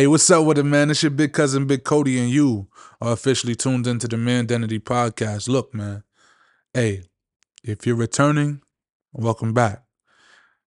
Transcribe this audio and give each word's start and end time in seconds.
Hey, 0.00 0.06
what's 0.06 0.30
up 0.30 0.46
with 0.46 0.56
it, 0.56 0.62
man? 0.62 0.90
It's 0.90 1.02
your 1.02 1.10
big 1.10 1.34
cousin, 1.34 1.66
Big 1.66 1.84
Cody, 1.84 2.18
and 2.18 2.30
you 2.30 2.68
are 3.02 3.12
officially 3.12 3.54
tuned 3.54 3.86
into 3.86 4.08
the 4.08 4.16
Mandentity 4.16 4.78
Podcast. 4.78 5.46
Look, 5.46 5.74
man, 5.74 6.04
hey, 6.72 7.02
if 7.62 7.86
you're 7.86 7.96
returning, 7.96 8.62
welcome 9.12 9.52
back. 9.52 9.84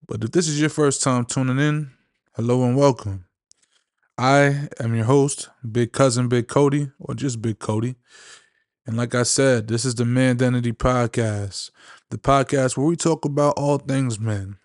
But 0.06 0.22
if 0.22 0.32
this 0.32 0.46
is 0.46 0.60
your 0.60 0.68
first 0.68 1.02
time 1.02 1.24
tuning 1.24 1.58
in, 1.58 1.92
hello 2.36 2.64
and 2.64 2.76
welcome. 2.76 3.24
I 4.18 4.68
am 4.78 4.94
your 4.94 5.06
host, 5.06 5.48
Big 5.72 5.92
Cousin 5.92 6.28
Big 6.28 6.46
Cody, 6.46 6.90
or 7.00 7.14
just 7.14 7.40
Big 7.40 7.58
Cody. 7.58 7.94
And 8.86 8.98
like 8.98 9.14
I 9.14 9.22
said, 9.22 9.68
this 9.68 9.86
is 9.86 9.94
the 9.94 10.04
Mandentity 10.04 10.72
Podcast, 10.72 11.70
the 12.10 12.18
podcast 12.18 12.76
where 12.76 12.86
we 12.86 12.94
talk 12.94 13.24
about 13.24 13.54
all 13.56 13.78
things 13.78 14.20
men. 14.20 14.58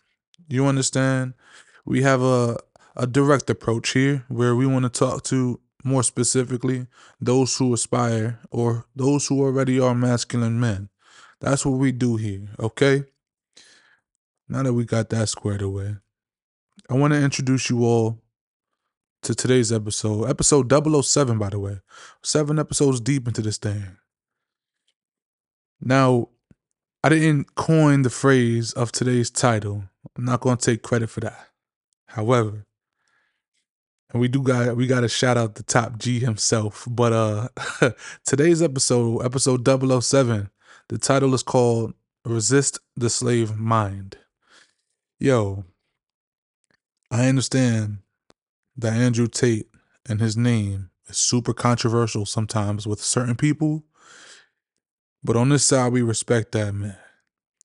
You 0.49 0.65
understand? 0.65 1.35
We 1.85 2.01
have 2.01 2.21
a 2.21 2.57
a 2.99 3.07
direct 3.07 3.49
approach 3.49 3.91
here 3.91 4.25
where 4.27 4.55
we 4.55 4.67
want 4.67 4.83
to 4.83 4.89
talk 4.89 5.23
to 5.23 5.61
more 5.85 6.03
specifically 6.03 6.85
those 7.21 7.55
who 7.55 7.73
aspire 7.73 8.39
or 8.51 8.85
those 8.93 9.25
who 9.25 9.41
already 9.41 9.79
are 9.79 9.95
masculine 9.95 10.59
men. 10.59 10.89
That's 11.39 11.65
what 11.65 11.79
we 11.79 11.93
do 11.93 12.17
here, 12.17 12.49
okay? 12.59 13.05
Now 14.49 14.63
that 14.63 14.73
we 14.73 14.83
got 14.83 15.09
that 15.11 15.29
squared 15.29 15.61
away, 15.61 15.95
I 16.89 16.95
want 16.95 17.13
to 17.13 17.21
introduce 17.21 17.69
you 17.69 17.85
all 17.85 18.21
to 19.21 19.33
today's 19.33 19.71
episode. 19.71 20.29
Episode 20.29 20.69
007, 20.69 21.37
by 21.37 21.49
the 21.49 21.59
way. 21.59 21.79
Seven 22.21 22.59
episodes 22.59 22.99
deep 22.99 23.29
into 23.29 23.41
this 23.41 23.57
thing. 23.57 23.95
Now, 25.79 26.27
I 27.01 27.07
didn't 27.07 27.55
coin 27.55 28.01
the 28.01 28.09
phrase 28.09 28.73
of 28.73 28.91
today's 28.91 29.29
title. 29.31 29.85
I'm 30.17 30.25
not 30.25 30.41
going 30.41 30.57
to 30.57 30.65
take 30.65 30.83
credit 30.83 31.09
for 31.09 31.21
that. 31.21 31.47
However, 32.07 32.65
and 34.11 34.21
we 34.21 34.27
do 34.27 34.41
got 34.41 34.75
we 34.75 34.87
got 34.87 35.01
to 35.01 35.07
shout 35.07 35.37
out 35.37 35.55
the 35.55 35.63
top 35.63 35.97
G 35.97 36.19
himself. 36.19 36.87
But 36.89 37.13
uh 37.13 37.91
today's 38.25 38.61
episode, 38.61 39.23
episode 39.23 39.67
007, 39.67 40.49
the 40.89 40.97
title 40.97 41.33
is 41.33 41.43
called 41.43 41.93
Resist 42.25 42.79
the 42.95 43.09
Slave 43.09 43.57
Mind. 43.57 44.17
Yo, 45.19 45.65
I 47.11 47.27
understand 47.27 47.99
that 48.77 48.93
Andrew 48.93 49.27
Tate 49.27 49.67
and 50.07 50.21
his 50.21 50.37
name 50.37 50.89
is 51.07 51.17
super 51.17 51.53
controversial 51.53 52.25
sometimes 52.25 52.87
with 52.87 53.01
certain 53.01 53.35
people. 53.35 53.83
But 55.23 55.35
on 55.35 55.49
this 55.49 55.65
side, 55.65 55.91
we 55.91 56.01
respect 56.01 56.53
that, 56.53 56.73
man. 56.73 56.95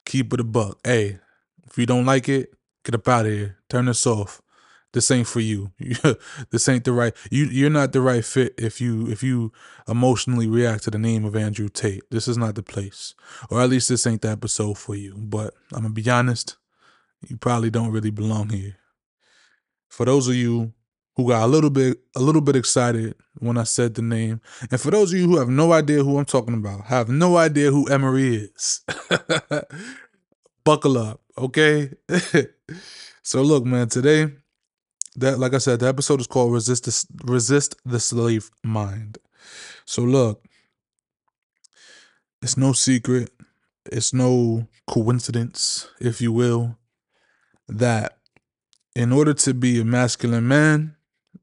Keep 0.05 0.35
it 0.35 0.41
a 0.41 0.45
buck. 0.45 0.81
Hey, 0.83 1.21
if 1.65 1.79
you 1.79 1.87
don't 1.87 2.05
like 2.05 2.29
it, 2.29 2.53
get 2.85 2.97
up 2.97 3.07
out 3.07 3.27
of 3.27 3.33
here. 3.33 3.59
Turn 3.71 3.85
this 3.85 4.07
off 4.07 4.43
this 4.95 5.11
ain't 5.11 5.27
for 5.27 5.41
you. 5.41 5.73
this 6.51 6.69
ain't 6.69 6.85
the 6.85 6.93
right 6.93 7.13
you 7.31 7.47
you're 7.47 7.69
not 7.69 7.93
the 7.93 8.01
right 8.01 8.25
fit 8.25 8.55
if 8.57 8.81
you 8.81 9.09
if 9.09 9.23
you 9.23 9.53
emotionally 9.89 10.47
react 10.47 10.85
to 10.85 10.91
the 10.91 10.99
name 10.99 11.25
of 11.25 11.37
Andrew 11.37 11.69
Tate. 11.69 12.05
This 12.11 12.29
is 12.29 12.39
not 12.39 12.55
the 12.55 12.63
place. 12.63 13.15
Or 13.51 13.61
at 13.61 13.69
least 13.69 13.89
this 13.89 14.07
ain't 14.07 14.23
the 14.23 14.31
episode 14.31 14.79
for 14.79 14.95
you. 14.95 15.15
But 15.19 15.53
I'm 15.73 15.83
gonna 15.83 15.91
be 15.91 16.09
honest, 16.09 16.57
you 17.29 17.37
probably 17.37 17.71
don't 17.71 17.91
really 17.91 18.11
belong 18.11 18.51
here. 18.51 18.77
For 19.89 20.07
those 20.07 20.29
of 20.29 20.37
you 20.37 20.73
who 21.17 21.29
got 21.29 21.45
a 21.45 21.47
little 21.49 21.71
bit 21.71 21.99
a 22.15 22.21
little 22.21 22.41
bit 22.41 22.57
excited 22.57 23.17
when 23.41 23.59
I 23.59 23.65
said 23.65 23.95
the 23.95 24.03
name. 24.03 24.41
And 24.71 24.81
for 24.81 24.93
those 24.93 25.13
of 25.13 25.19
you 25.19 25.27
who 25.27 25.39
have 25.39 25.49
no 25.49 25.73
idea 25.73 26.05
who 26.05 26.19
I'm 26.19 26.25
talking 26.25 26.55
about, 26.55 26.85
have 26.85 27.09
no 27.09 27.37
idea 27.37 27.73
who 27.73 27.91
Emery 27.91 28.37
is. 28.37 28.81
buckle 30.65 30.97
up, 30.99 31.21
okay? 31.37 31.91
so 33.23 33.43
look, 33.43 33.65
man, 33.65 33.89
today 33.89 34.31
that 35.17 35.39
like 35.39 35.55
I 35.55 35.59
said, 35.59 35.81
the 35.81 35.89
episode 35.89 36.21
is 36.21 36.27
called 36.27 36.53
"Resist 36.53 36.85
the 36.85 37.33
Resist 37.33 37.77
the 37.85 38.01
Slave 38.01 38.51
Mind." 38.63 39.19
So 39.85 40.03
look, 40.03 40.45
it's 42.43 42.57
no 42.57 42.73
secret, 42.73 43.31
it's 43.87 44.13
no 44.13 44.69
coincidence, 44.87 45.89
if 46.01 46.21
you 46.21 46.33
will, 46.33 46.79
that 47.69 48.19
in 48.95 49.13
order 49.13 49.35
to 49.35 49.55
be 49.55 49.81
a 49.81 49.85
masculine 49.85 50.47
man, 50.47 50.97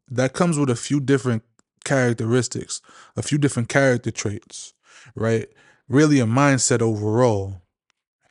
that 0.09 0.33
comes 0.33 0.57
with 0.57 0.69
a 0.69 0.75
few 0.75 0.99
different 0.99 1.43
characteristics, 1.83 2.81
a 3.15 3.21
few 3.21 3.37
different 3.37 3.69
character 3.69 4.11
traits, 4.11 4.73
right? 5.15 5.47
Really, 5.87 6.19
a 6.19 6.25
mindset 6.25 6.81
overall. 6.81 7.61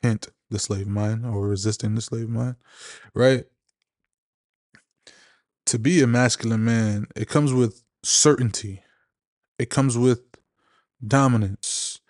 Hint: 0.02 0.28
the 0.50 0.58
slave 0.58 0.86
mind 0.86 1.24
or 1.26 1.46
resisting 1.48 1.94
the 1.94 2.00
slave 2.00 2.28
mind, 2.28 2.56
right? 3.14 3.44
To 5.70 5.78
be 5.78 6.02
a 6.02 6.06
masculine 6.06 6.64
man, 6.64 7.06
it 7.14 7.28
comes 7.28 7.52
with 7.52 7.84
certainty. 8.02 8.82
It 9.56 9.70
comes 9.70 9.96
with 9.96 10.20
dominance. 11.06 12.00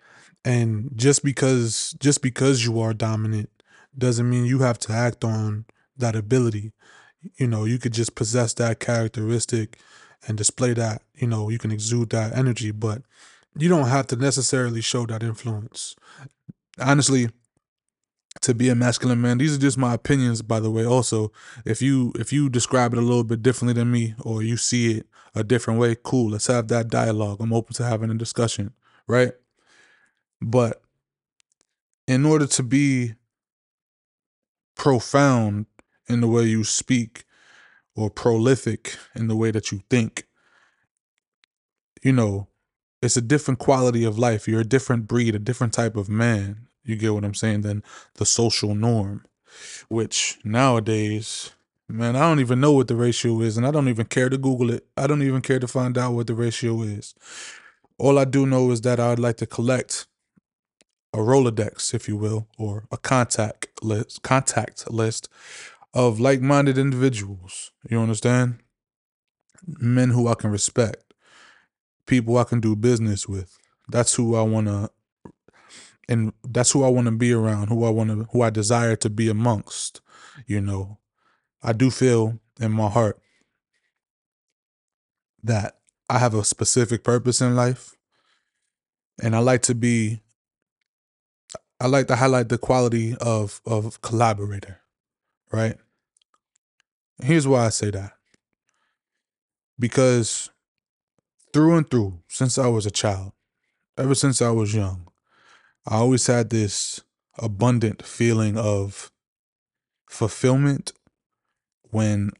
And 0.43 0.89
just 0.95 1.23
because 1.23 1.95
just 1.99 2.23
because 2.23 2.65
you 2.65 2.79
are 2.79 2.93
dominant 2.93 3.51
doesn't 3.95 4.27
mean 4.27 4.45
you 4.45 4.59
have 4.59 4.79
to 4.79 4.93
act 4.93 5.23
on 5.23 5.65
that 5.95 6.15
ability. 6.15 6.71
You 7.37 7.45
know, 7.45 7.65
you 7.65 7.77
could 7.77 7.93
just 7.93 8.15
possess 8.15 8.55
that 8.55 8.79
characteristic 8.79 9.77
and 10.27 10.39
display 10.39 10.73
that, 10.73 11.03
you 11.13 11.27
know, 11.27 11.49
you 11.49 11.59
can 11.59 11.71
exude 11.71 12.09
that 12.09 12.35
energy, 12.35 12.71
but 12.71 13.03
you 13.55 13.69
don't 13.69 13.89
have 13.89 14.07
to 14.07 14.15
necessarily 14.15 14.81
show 14.81 15.05
that 15.05 15.21
influence. 15.21 15.95
Honestly, 16.79 17.29
to 18.39 18.53
be 18.53 18.69
a 18.69 18.75
masculine 18.75 19.21
man. 19.21 19.37
These 19.37 19.55
are 19.55 19.59
just 19.59 19.77
my 19.77 19.93
opinions, 19.93 20.41
by 20.41 20.59
the 20.59 20.71
way. 20.71 20.85
Also, 20.85 21.31
if 21.65 21.81
you 21.81 22.13
if 22.15 22.31
you 22.31 22.49
describe 22.49 22.93
it 22.93 22.97
a 22.99 23.01
little 23.01 23.23
bit 23.23 23.43
differently 23.43 23.73
than 23.73 23.91
me, 23.91 24.15
or 24.21 24.41
you 24.41 24.57
see 24.57 24.97
it 24.97 25.07
a 25.35 25.43
different 25.43 25.79
way, 25.79 25.95
cool. 26.01 26.31
Let's 26.31 26.47
have 26.47 26.67
that 26.69 26.87
dialogue. 26.87 27.37
I'm 27.39 27.53
open 27.53 27.73
to 27.75 27.83
having 27.83 28.09
a 28.09 28.15
discussion, 28.15 28.73
right? 29.07 29.33
But 30.41 30.81
in 32.07 32.25
order 32.25 32.47
to 32.47 32.63
be 32.63 33.13
profound 34.75 35.67
in 36.07 36.21
the 36.21 36.27
way 36.27 36.43
you 36.43 36.63
speak, 36.63 37.25
or 37.95 38.09
prolific 38.09 38.95
in 39.15 39.27
the 39.27 39.35
way 39.35 39.51
that 39.51 39.71
you 39.71 39.81
think, 39.89 40.25
you 42.01 42.11
know, 42.11 42.47
it's 43.01 43.17
a 43.17 43.21
different 43.21 43.59
quality 43.59 44.03
of 44.03 44.17
life. 44.17 44.47
You're 44.47 44.61
a 44.61 44.65
different 44.65 45.07
breed, 45.07 45.35
a 45.35 45.39
different 45.39 45.73
type 45.73 45.95
of 45.95 46.09
man. 46.09 46.67
You 46.83 46.95
get 46.95 47.13
what 47.13 47.25
I'm 47.25 47.33
saying? 47.33 47.61
Than 47.61 47.83
the 48.15 48.25
social 48.25 48.75
norm, 48.75 49.25
which 49.87 50.39
nowadays, 50.43 51.51
man, 51.87 52.15
I 52.15 52.21
don't 52.21 52.39
even 52.39 52.59
know 52.59 52.71
what 52.71 52.87
the 52.87 52.95
ratio 52.95 53.41
is, 53.41 53.57
and 53.57 53.65
I 53.65 53.71
don't 53.71 53.89
even 53.89 54.05
care 54.05 54.29
to 54.29 54.37
Google 54.37 54.71
it. 54.71 54.87
I 54.97 55.07
don't 55.07 55.21
even 55.21 55.41
care 55.41 55.59
to 55.59 55.67
find 55.67 55.97
out 55.97 56.13
what 56.13 56.27
the 56.27 56.33
ratio 56.33 56.81
is. 56.81 57.13
All 57.97 58.17
I 58.17 58.25
do 58.25 58.45
know 58.45 58.71
is 58.71 58.81
that 58.81 58.99
I'd 58.99 59.19
like 59.19 59.37
to 59.37 59.45
collect 59.45 60.07
a 61.13 61.17
Rolodex, 61.17 61.93
if 61.93 62.07
you 62.07 62.15
will, 62.15 62.47
or 62.57 62.85
a 62.91 62.97
contact 62.97 63.67
list, 63.83 64.23
contact 64.23 64.89
list 64.89 65.29
of 65.93 66.19
like-minded 66.19 66.77
individuals. 66.77 67.71
You 67.89 67.99
understand? 67.99 68.59
Men 69.67 70.11
who 70.11 70.27
I 70.27 70.35
can 70.35 70.49
respect, 70.49 71.13
people 72.07 72.37
I 72.37 72.45
can 72.45 72.59
do 72.59 72.75
business 72.75 73.27
with. 73.27 73.57
That's 73.89 74.15
who 74.15 74.35
I 74.35 74.41
want 74.41 74.67
to 74.67 74.89
and 76.11 76.33
that's 76.43 76.71
who 76.71 76.83
I 76.83 76.89
want 76.89 77.05
to 77.05 77.11
be 77.11 77.31
around, 77.31 77.69
who 77.69 77.85
I 77.85 77.89
want 77.89 78.09
to, 78.09 78.27
who 78.33 78.41
I 78.41 78.49
desire 78.49 78.97
to 78.97 79.09
be 79.09 79.29
amongst. 79.29 80.01
You 80.45 80.59
know, 80.59 80.97
I 81.63 81.71
do 81.71 81.89
feel 81.89 82.37
in 82.59 82.73
my 82.73 82.89
heart 82.89 83.17
that 85.41 85.77
I 86.09 86.19
have 86.19 86.33
a 86.33 86.43
specific 86.43 87.05
purpose 87.05 87.39
in 87.39 87.55
life, 87.55 87.95
and 89.23 89.33
I 89.35 89.39
like 89.39 89.61
to 89.63 89.75
be. 89.75 90.21
I 91.79 91.87
like 91.87 92.07
to 92.07 92.17
highlight 92.17 92.49
the 92.49 92.57
quality 92.57 93.15
of 93.21 93.61
of 93.65 94.01
collaborator, 94.01 94.81
right? 95.49 95.77
Here's 97.23 97.47
why 97.47 97.67
I 97.67 97.69
say 97.69 97.89
that. 97.91 98.11
Because 99.79 100.49
through 101.53 101.77
and 101.77 101.89
through, 101.89 102.19
since 102.27 102.57
I 102.57 102.67
was 102.67 102.85
a 102.85 102.91
child, 102.91 103.31
ever 103.97 104.13
since 104.13 104.41
I 104.41 104.49
was 104.51 104.75
young, 104.75 105.10
I 105.87 105.95
always 105.97 106.27
had 106.27 106.49
this 106.49 107.01
abundant 107.39 108.03
feeling 108.03 108.57
of 108.57 109.11
fulfillment 110.07 110.93
when 111.89 112.31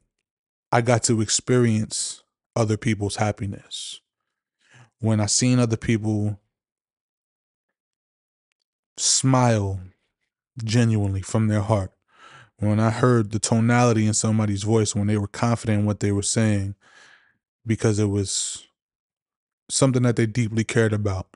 I 0.71 0.81
got 0.81 1.03
to 1.03 1.21
experience 1.21 2.23
other 2.55 2.77
people's 2.77 3.15
happiness. 3.15 3.99
When 4.99 5.19
I 5.19 5.25
seen 5.25 5.57
other 5.57 5.77
people 5.77 6.39
smile 8.97 9.79
genuinely 10.63 11.21
from 11.21 11.47
their 11.47 11.61
heart. 11.61 11.91
When 12.57 12.79
I 12.79 12.91
heard 12.91 13.31
the 13.31 13.39
tonality 13.39 14.05
in 14.05 14.13
somebody's 14.13 14.63
voice 14.63 14.93
when 14.93 15.07
they 15.07 15.17
were 15.17 15.27
confident 15.27 15.79
in 15.79 15.85
what 15.85 15.99
they 15.99 16.11
were 16.11 16.21
saying 16.21 16.75
because 17.65 17.97
it 17.97 18.05
was 18.05 18.67
something 19.69 20.03
that 20.03 20.15
they 20.15 20.27
deeply 20.27 20.63
cared 20.63 20.93
about 20.93 21.35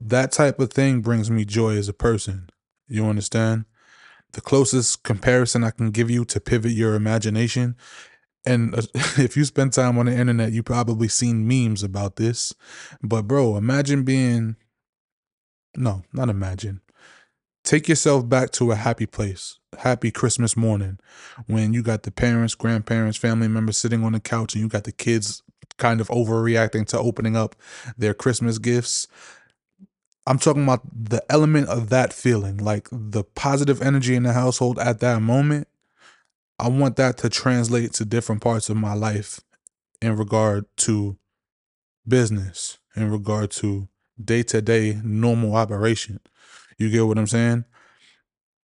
that 0.00 0.32
type 0.32 0.58
of 0.58 0.72
thing 0.72 1.00
brings 1.00 1.30
me 1.30 1.44
joy 1.44 1.76
as 1.76 1.88
a 1.88 1.92
person. 1.92 2.48
You 2.88 3.06
understand? 3.06 3.66
The 4.32 4.40
closest 4.40 5.02
comparison 5.02 5.64
I 5.64 5.70
can 5.70 5.90
give 5.90 6.10
you 6.10 6.24
to 6.26 6.40
pivot 6.40 6.72
your 6.72 6.94
imagination 6.94 7.76
and 8.44 8.74
uh, 8.74 8.82
if 9.18 9.36
you 9.36 9.44
spend 9.44 9.72
time 9.72 9.98
on 9.98 10.06
the 10.06 10.16
internet, 10.16 10.52
you 10.52 10.62
probably 10.62 11.08
seen 11.08 11.46
memes 11.46 11.82
about 11.82 12.16
this. 12.16 12.54
But 13.02 13.22
bro, 13.22 13.56
imagine 13.56 14.04
being 14.04 14.56
no, 15.76 16.02
not 16.12 16.28
imagine. 16.28 16.80
Take 17.62 17.88
yourself 17.88 18.28
back 18.28 18.50
to 18.52 18.72
a 18.72 18.76
happy 18.76 19.06
place, 19.06 19.58
happy 19.78 20.10
Christmas 20.10 20.56
morning 20.56 20.98
when 21.46 21.72
you 21.72 21.82
got 21.82 22.02
the 22.02 22.10
parents, 22.10 22.54
grandparents, 22.54 23.18
family 23.18 23.48
members 23.48 23.76
sitting 23.76 24.02
on 24.02 24.12
the 24.12 24.20
couch 24.20 24.54
and 24.54 24.62
you 24.62 24.68
got 24.68 24.84
the 24.84 24.92
kids 24.92 25.42
kind 25.76 26.00
of 26.00 26.08
overreacting 26.08 26.86
to 26.86 26.98
opening 26.98 27.36
up 27.36 27.54
their 27.96 28.14
Christmas 28.14 28.58
gifts. 28.58 29.06
I'm 30.30 30.38
talking 30.38 30.62
about 30.62 30.82
the 30.92 31.24
element 31.28 31.68
of 31.68 31.88
that 31.88 32.12
feeling, 32.12 32.58
like 32.58 32.86
the 32.92 33.24
positive 33.24 33.82
energy 33.82 34.14
in 34.14 34.22
the 34.22 34.32
household 34.32 34.78
at 34.78 35.00
that 35.00 35.20
moment. 35.20 35.66
I 36.56 36.68
want 36.68 36.94
that 36.96 37.16
to 37.18 37.28
translate 37.28 37.94
to 37.94 38.04
different 38.04 38.40
parts 38.40 38.70
of 38.70 38.76
my 38.76 38.94
life 38.94 39.40
in 40.00 40.16
regard 40.16 40.66
to 40.76 41.16
business, 42.06 42.78
in 42.94 43.10
regard 43.10 43.50
to 43.50 43.88
day 44.24 44.44
to 44.44 44.62
day 44.62 45.00
normal 45.02 45.56
operation. 45.56 46.20
You 46.78 46.90
get 46.90 47.08
what 47.08 47.18
I'm 47.18 47.26
saying? 47.26 47.64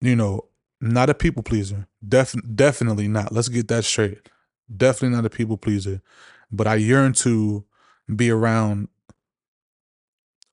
You 0.00 0.16
know, 0.16 0.48
not 0.80 1.10
a 1.10 1.14
people 1.14 1.44
pleaser. 1.44 1.86
Def- 2.06 2.34
definitely 2.56 3.06
not. 3.06 3.30
Let's 3.30 3.48
get 3.48 3.68
that 3.68 3.84
straight. 3.84 4.28
Definitely 4.76 5.14
not 5.14 5.26
a 5.26 5.30
people 5.30 5.58
pleaser. 5.58 6.02
But 6.50 6.66
I 6.66 6.74
yearn 6.74 7.12
to 7.12 7.64
be 8.12 8.30
around 8.30 8.88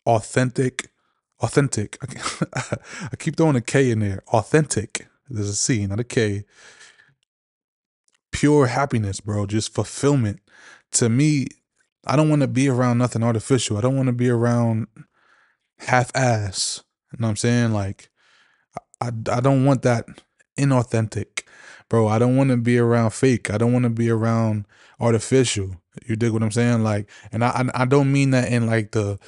authentic, 0.06 0.89
authentic. 1.42 1.98
I 2.56 3.16
keep 3.18 3.36
throwing 3.36 3.56
a 3.56 3.62
K 3.62 3.92
in 3.92 4.00
there. 4.00 4.24
Authentic. 4.28 5.08
There's 5.30 5.50
a 5.50 5.56
C, 5.56 5.86
not 5.86 6.00
a 6.00 6.04
K. 6.04 6.46
Pure 8.32 8.68
happiness, 8.68 9.20
bro. 9.20 9.46
Just 9.46 9.74
fulfillment. 9.74 10.40
To 10.94 11.10
me, 11.10 11.48
I 12.06 12.16
don't 12.16 12.30
want 12.30 12.42
to 12.42 12.48
be 12.48 12.68
around 12.68 12.98
nothing 12.98 13.24
artificial. 13.24 13.78
I 13.78 13.82
don't 13.82 13.96
want 13.96 14.08
to 14.08 14.14
be 14.14 14.30
around 14.30 14.88
half 15.80 16.12
ass. 16.16 16.84
You 17.12 17.18
know 17.20 17.28
what 17.28 17.32
I'm 17.32 17.36
saying? 17.38 17.74
Like, 17.74 18.10
I, 19.02 19.08
I 19.08 19.40
don't 19.40 19.66
want 19.66 19.82
that 19.84 20.06
inauthentic, 20.58 21.44
bro. 21.90 22.08
I 22.08 22.20
don't 22.20 22.36
want 22.36 22.50
to 22.50 22.58
be 22.58 22.78
around 22.78 23.12
fake. 23.12 23.52
I 23.52 23.58
don't 23.58 23.74
want 23.74 23.84
to 23.84 23.90
be 23.90 24.10
around 24.10 24.66
artificial. 25.00 25.82
You 26.06 26.16
dig 26.16 26.32
what 26.32 26.44
I'm 26.44 26.52
saying? 26.52 26.84
Like, 26.84 27.10
and 27.32 27.44
I, 27.44 27.70
I 27.74 27.86
don't 27.86 28.12
mean 28.12 28.32
that 28.32 28.52
in 28.52 28.68
like 28.68 28.92
the 28.92 29.20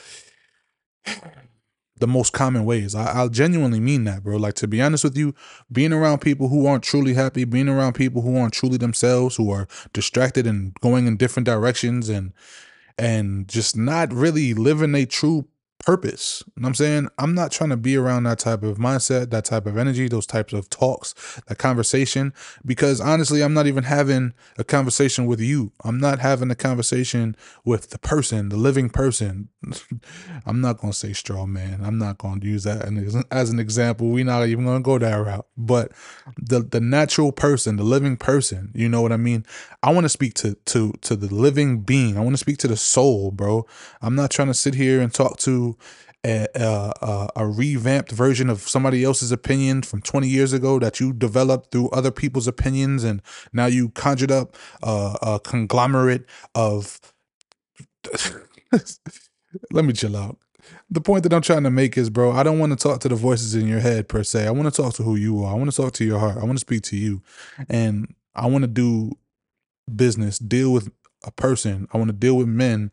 the 2.01 2.07
most 2.07 2.33
common 2.33 2.65
ways. 2.65 2.93
I, 2.93 3.23
I 3.23 3.27
genuinely 3.29 3.79
mean 3.79 4.03
that, 4.03 4.23
bro. 4.23 4.35
Like 4.35 4.55
to 4.55 4.67
be 4.67 4.81
honest 4.81 5.03
with 5.05 5.17
you, 5.17 5.33
being 5.71 5.93
around 5.93 6.19
people 6.19 6.49
who 6.49 6.65
aren't 6.65 6.83
truly 6.83 7.13
happy, 7.13 7.45
being 7.45 7.69
around 7.69 7.93
people 7.93 8.21
who 8.21 8.37
aren't 8.37 8.53
truly 8.53 8.77
themselves, 8.77 9.37
who 9.37 9.49
are 9.49 9.67
distracted 9.93 10.45
and 10.45 10.73
going 10.81 11.07
in 11.07 11.15
different 11.15 11.45
directions 11.45 12.09
and 12.09 12.33
and 12.97 13.47
just 13.47 13.77
not 13.77 14.13
really 14.13 14.53
living 14.53 14.93
a 14.93 15.05
true 15.05 15.47
purpose. 15.81 16.43
You 16.55 16.61
know 16.61 16.67
I'm 16.67 16.75
saying? 16.75 17.09
I'm 17.17 17.33
not 17.33 17.51
trying 17.51 17.71
to 17.71 17.77
be 17.77 17.97
around 17.97 18.23
that 18.23 18.39
type 18.39 18.63
of 18.63 18.77
mindset, 18.77 19.29
that 19.31 19.45
type 19.45 19.65
of 19.65 19.77
energy, 19.77 20.07
those 20.07 20.25
types 20.25 20.53
of 20.53 20.69
talks, 20.69 21.13
that 21.47 21.57
conversation, 21.57 22.33
because 22.65 23.01
honestly, 23.01 23.41
I'm 23.41 23.53
not 23.53 23.67
even 23.67 23.83
having 23.83 24.33
a 24.57 24.63
conversation 24.63 25.25
with 25.25 25.39
you. 25.39 25.71
I'm 25.83 25.99
not 25.99 26.19
having 26.19 26.51
a 26.51 26.55
conversation 26.55 27.35
with 27.65 27.89
the 27.89 27.99
person, 27.99 28.49
the 28.49 28.57
living 28.57 28.89
person. 28.89 29.49
I'm 30.45 30.61
not 30.61 30.77
going 30.77 30.93
to 30.93 30.97
say 30.97 31.13
straw 31.13 31.45
man. 31.45 31.81
I'm 31.83 31.97
not 31.97 32.17
going 32.17 32.39
to 32.41 32.47
use 32.47 32.63
that 32.63 32.83
as 33.31 33.49
an 33.49 33.59
example. 33.59 34.09
We're 34.09 34.25
not 34.25 34.47
even 34.47 34.65
going 34.65 34.81
to 34.81 34.85
go 34.85 34.97
that 34.97 35.15
route. 35.15 35.45
But 35.57 35.91
the 36.37 36.59
the 36.61 36.81
natural 36.81 37.31
person, 37.31 37.75
the 37.75 37.83
living 37.83 38.17
person, 38.17 38.71
you 38.73 38.89
know 38.89 39.01
what 39.01 39.11
I 39.11 39.17
mean? 39.17 39.45
I 39.83 39.91
want 39.91 40.05
to 40.05 40.09
speak 40.09 40.33
to 40.35 40.55
to 40.65 40.93
to 41.01 41.15
the 41.15 41.33
living 41.33 41.81
being. 41.81 42.17
I 42.17 42.21
want 42.21 42.33
to 42.33 42.39
speak 42.39 42.57
to 42.59 42.67
the 42.67 42.77
soul, 42.77 43.31
bro. 43.31 43.65
I'm 44.01 44.15
not 44.15 44.31
trying 44.31 44.47
to 44.47 44.53
sit 44.53 44.75
here 44.75 45.01
and 45.01 45.13
talk 45.13 45.37
to 45.39 45.70
a, 46.25 46.47
a, 46.55 47.29
a, 47.35 47.47
revamped 47.47 48.11
version 48.11 48.49
of 48.49 48.61
somebody 48.61 49.03
else's 49.03 49.31
opinion 49.31 49.81
from 49.81 50.01
20 50.01 50.27
years 50.27 50.53
ago 50.53 50.77
that 50.79 50.99
you 50.99 51.13
developed 51.13 51.71
through 51.71 51.89
other 51.89 52.11
people's 52.11 52.47
opinions 52.47 53.03
and 53.03 53.21
now 53.53 53.65
you 53.65 53.89
conjured 53.89 54.31
up 54.31 54.55
a, 54.83 55.15
a 55.21 55.39
conglomerate 55.39 56.25
of 56.53 56.99
let 59.71 59.85
me 59.85 59.93
chill 59.93 60.15
out. 60.15 60.37
The 60.89 61.01
point 61.01 61.23
that 61.23 61.33
i'm 61.33 61.41
trying 61.41 61.63
to 61.63 61.71
make 61.71 61.97
is 61.97 62.09
bro 62.09 62.31
i 62.31 62.43
don't 62.43 62.59
want 62.59 62.71
to 62.71 62.75
talk 62.75 62.99
to 63.01 63.09
the 63.09 63.15
voices 63.15 63.55
in 63.55 63.67
your 63.67 63.79
head 63.79 64.07
per 64.07 64.23
se. 64.23 64.45
I 64.45 64.51
want 64.51 64.73
to 64.73 64.81
talk 64.81 64.93
to 64.95 65.03
who 65.03 65.15
you 65.15 65.43
are. 65.43 65.53
I 65.53 65.55
want 65.55 65.71
to 65.71 65.75
talk 65.75 65.93
to 65.93 66.05
your 66.05 66.19
heart. 66.19 66.37
I 66.37 66.43
want 66.45 66.53
to 66.53 66.59
speak 66.59 66.83
to 66.83 66.97
you. 66.97 67.21
And 67.67 68.13
i 68.35 68.45
want 68.45 68.63
to 68.63 68.67
do 68.67 69.11
business 69.93 70.37
deal 70.39 70.71
with 70.71 70.91
a 71.25 71.31
person. 71.31 71.87
I 71.91 71.97
want 71.97 72.09
to 72.09 72.15
deal 72.15 72.37
with 72.37 72.47
men 72.47 72.91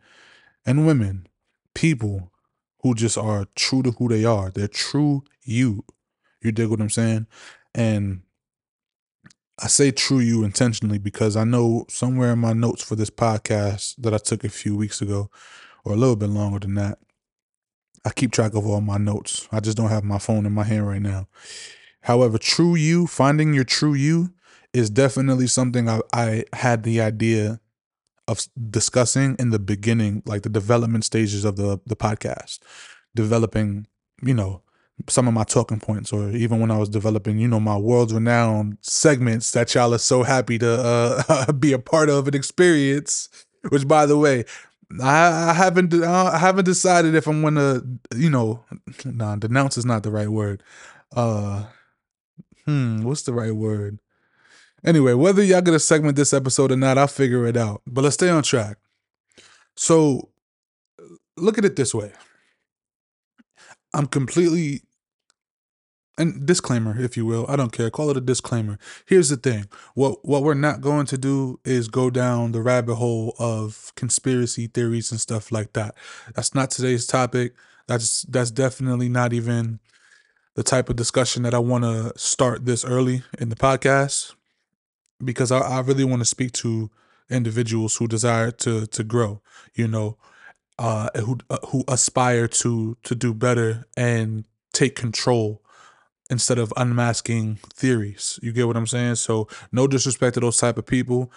and 0.66 0.86
women 0.86 1.26
people 1.74 2.32
who 2.80 2.94
just 2.94 3.18
are 3.18 3.46
true 3.54 3.82
to 3.82 3.90
who 3.92 4.08
they 4.08 4.24
are. 4.24 4.50
They're 4.50 4.68
true 4.68 5.24
you. 5.42 5.84
You 6.42 6.52
dig 6.52 6.68
what 6.68 6.80
I'm 6.80 6.90
saying? 6.90 7.26
And 7.74 8.22
I 9.60 9.66
say 9.66 9.90
true 9.90 10.20
you 10.20 10.44
intentionally 10.44 10.98
because 10.98 11.36
I 11.36 11.44
know 11.44 11.84
somewhere 11.88 12.32
in 12.32 12.38
my 12.38 12.52
notes 12.52 12.82
for 12.82 12.94
this 12.94 13.10
podcast 13.10 13.96
that 13.98 14.14
I 14.14 14.18
took 14.18 14.44
a 14.44 14.48
few 14.48 14.76
weeks 14.76 15.02
ago, 15.02 15.30
or 15.84 15.92
a 15.92 15.96
little 15.96 16.16
bit 16.16 16.28
longer 16.28 16.60
than 16.60 16.74
that, 16.74 16.98
I 18.04 18.10
keep 18.10 18.30
track 18.30 18.54
of 18.54 18.66
all 18.66 18.80
my 18.80 18.98
notes. 18.98 19.48
I 19.50 19.60
just 19.60 19.76
don't 19.76 19.88
have 19.88 20.04
my 20.04 20.18
phone 20.18 20.46
in 20.46 20.52
my 20.52 20.64
hand 20.64 20.86
right 20.86 21.02
now. 21.02 21.28
However, 22.02 22.38
true 22.38 22.76
you, 22.76 23.06
finding 23.06 23.52
your 23.52 23.64
true 23.64 23.94
you, 23.94 24.32
is 24.72 24.90
definitely 24.90 25.46
something 25.48 25.88
I, 25.88 26.00
I 26.12 26.44
had 26.52 26.84
the 26.84 27.00
idea 27.00 27.60
of 28.28 28.46
discussing 28.70 29.34
in 29.38 29.50
the 29.50 29.58
beginning, 29.58 30.22
like 30.26 30.42
the 30.42 30.48
development 30.48 31.04
stages 31.04 31.44
of 31.44 31.56
the 31.56 31.80
the 31.86 31.96
podcast, 31.96 32.60
developing, 33.16 33.86
you 34.22 34.34
know, 34.34 34.62
some 35.08 35.26
of 35.26 35.34
my 35.34 35.44
talking 35.44 35.80
points, 35.80 36.12
or 36.12 36.30
even 36.30 36.60
when 36.60 36.70
I 36.70 36.78
was 36.78 36.88
developing, 36.88 37.38
you 37.38 37.48
know, 37.48 37.60
my 37.60 37.76
world 37.76 38.12
renowned 38.12 38.78
segments 38.82 39.50
that 39.52 39.74
y'all 39.74 39.94
are 39.94 39.98
so 39.98 40.22
happy 40.22 40.58
to 40.58 40.70
uh, 40.70 41.52
be 41.58 41.72
a 41.72 41.78
part 41.78 42.10
of 42.10 42.26
and 42.26 42.34
experience. 42.34 43.28
Which, 43.70 43.88
by 43.88 44.06
the 44.06 44.16
way, 44.16 44.44
I, 45.02 45.50
I 45.50 45.52
haven't 45.52 45.92
I 45.94 46.38
haven't 46.38 46.64
decided 46.64 47.14
if 47.14 47.26
I'm 47.26 47.42
gonna, 47.42 47.82
you 48.14 48.30
know, 48.30 48.64
nah, 49.04 49.36
denounce 49.36 49.78
is 49.78 49.84
not 49.86 50.02
the 50.02 50.10
right 50.10 50.28
word. 50.28 50.62
Uh, 51.14 51.64
hmm, 52.66 53.02
what's 53.02 53.22
the 53.22 53.32
right 53.32 53.54
word? 53.54 53.98
Anyway, 54.84 55.12
whether 55.14 55.42
y'all 55.42 55.60
gonna 55.60 55.78
segment 55.78 56.16
this 56.16 56.32
episode 56.32 56.72
or 56.72 56.76
not, 56.76 56.98
I'll 56.98 57.06
figure 57.08 57.46
it 57.46 57.56
out. 57.56 57.82
But 57.86 58.04
let's 58.04 58.14
stay 58.14 58.28
on 58.28 58.42
track. 58.42 58.78
So 59.76 60.30
look 61.36 61.58
at 61.58 61.64
it 61.64 61.76
this 61.76 61.94
way. 61.94 62.12
I'm 63.94 64.06
completely 64.06 64.82
and 66.18 66.44
disclaimer, 66.44 67.00
if 67.00 67.16
you 67.16 67.24
will. 67.24 67.46
I 67.48 67.56
don't 67.56 67.72
care. 67.72 67.90
Call 67.90 68.10
it 68.10 68.16
a 68.16 68.20
disclaimer. 68.20 68.78
Here's 69.06 69.28
the 69.28 69.36
thing. 69.36 69.66
What 69.94 70.24
what 70.24 70.42
we're 70.42 70.54
not 70.54 70.80
going 70.80 71.06
to 71.06 71.18
do 71.18 71.60
is 71.64 71.88
go 71.88 72.10
down 72.10 72.52
the 72.52 72.60
rabbit 72.60 72.96
hole 72.96 73.34
of 73.38 73.92
conspiracy 73.94 74.66
theories 74.66 75.10
and 75.10 75.20
stuff 75.20 75.52
like 75.52 75.72
that. 75.74 75.94
That's 76.34 76.54
not 76.54 76.70
today's 76.70 77.06
topic. 77.06 77.54
That's 77.86 78.22
that's 78.22 78.50
definitely 78.50 79.08
not 79.08 79.32
even 79.32 79.78
the 80.54 80.64
type 80.64 80.88
of 80.88 80.96
discussion 80.96 81.44
that 81.44 81.54
I 81.54 81.60
want 81.60 81.84
to 81.84 82.12
start 82.16 82.64
this 82.66 82.84
early 82.84 83.22
in 83.38 83.48
the 83.48 83.56
podcast 83.56 84.34
because 85.24 85.52
I, 85.52 85.58
I 85.60 85.80
really 85.80 86.04
want 86.04 86.20
to 86.20 86.26
speak 86.26 86.52
to 86.52 86.90
individuals 87.30 87.96
who 87.96 88.08
desire 88.08 88.50
to 88.52 88.86
to 88.86 89.04
grow, 89.04 89.40
you 89.74 89.88
know, 89.88 90.16
uh, 90.78 91.10
who 91.20 91.38
uh, 91.50 91.58
who 91.68 91.84
aspire 91.88 92.48
to 92.48 92.96
to 93.04 93.14
do 93.14 93.34
better 93.34 93.84
and 93.96 94.44
take 94.72 94.96
control 94.96 95.62
instead 96.30 96.58
of 96.58 96.72
unmasking 96.76 97.56
theories. 97.74 98.38
You 98.42 98.52
get 98.52 98.66
what 98.66 98.76
I'm 98.76 98.86
saying? 98.86 99.16
So 99.16 99.48
no 99.72 99.86
disrespect 99.86 100.34
to 100.34 100.40
those 100.40 100.58
type 100.58 100.78
of 100.78 100.86
people 100.86 101.32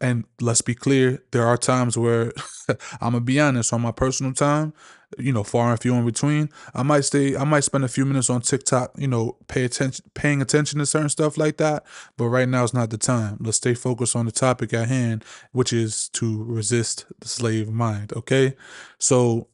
and 0.00 0.24
let's 0.40 0.60
be 0.60 0.74
clear, 0.74 1.22
there 1.32 1.46
are 1.46 1.56
times 1.56 1.96
where 1.98 2.32
I'm 3.00 3.12
gonna 3.12 3.20
be 3.20 3.40
honest 3.40 3.72
on 3.72 3.80
my 3.80 3.92
personal 3.92 4.32
time, 4.32 4.72
you 5.16 5.32
know, 5.32 5.42
far 5.44 5.70
and 5.70 5.80
few 5.80 5.94
in 5.94 6.04
between. 6.04 6.50
I 6.74 6.82
might 6.82 7.04
stay, 7.04 7.36
I 7.36 7.44
might 7.44 7.64
spend 7.64 7.84
a 7.84 7.88
few 7.88 8.04
minutes 8.04 8.28
on 8.28 8.42
TikTok, 8.42 8.92
you 8.98 9.08
know, 9.08 9.36
pay 9.48 9.64
attention, 9.64 10.04
paying 10.14 10.42
attention 10.42 10.78
to 10.78 10.86
certain 10.86 11.08
stuff 11.08 11.38
like 11.38 11.56
that. 11.58 11.86
But 12.16 12.26
right 12.26 12.48
now 12.48 12.64
is 12.64 12.74
not 12.74 12.90
the 12.90 12.98
time. 12.98 13.38
Let's 13.40 13.56
stay 13.56 13.74
focused 13.74 14.16
on 14.16 14.26
the 14.26 14.32
topic 14.32 14.74
at 14.74 14.88
hand, 14.88 15.24
which 15.52 15.72
is 15.72 16.08
to 16.10 16.42
resist 16.44 17.06
the 17.20 17.28
slave 17.28 17.70
mind. 17.70 18.12
Okay, 18.12 18.54
so 18.98 19.48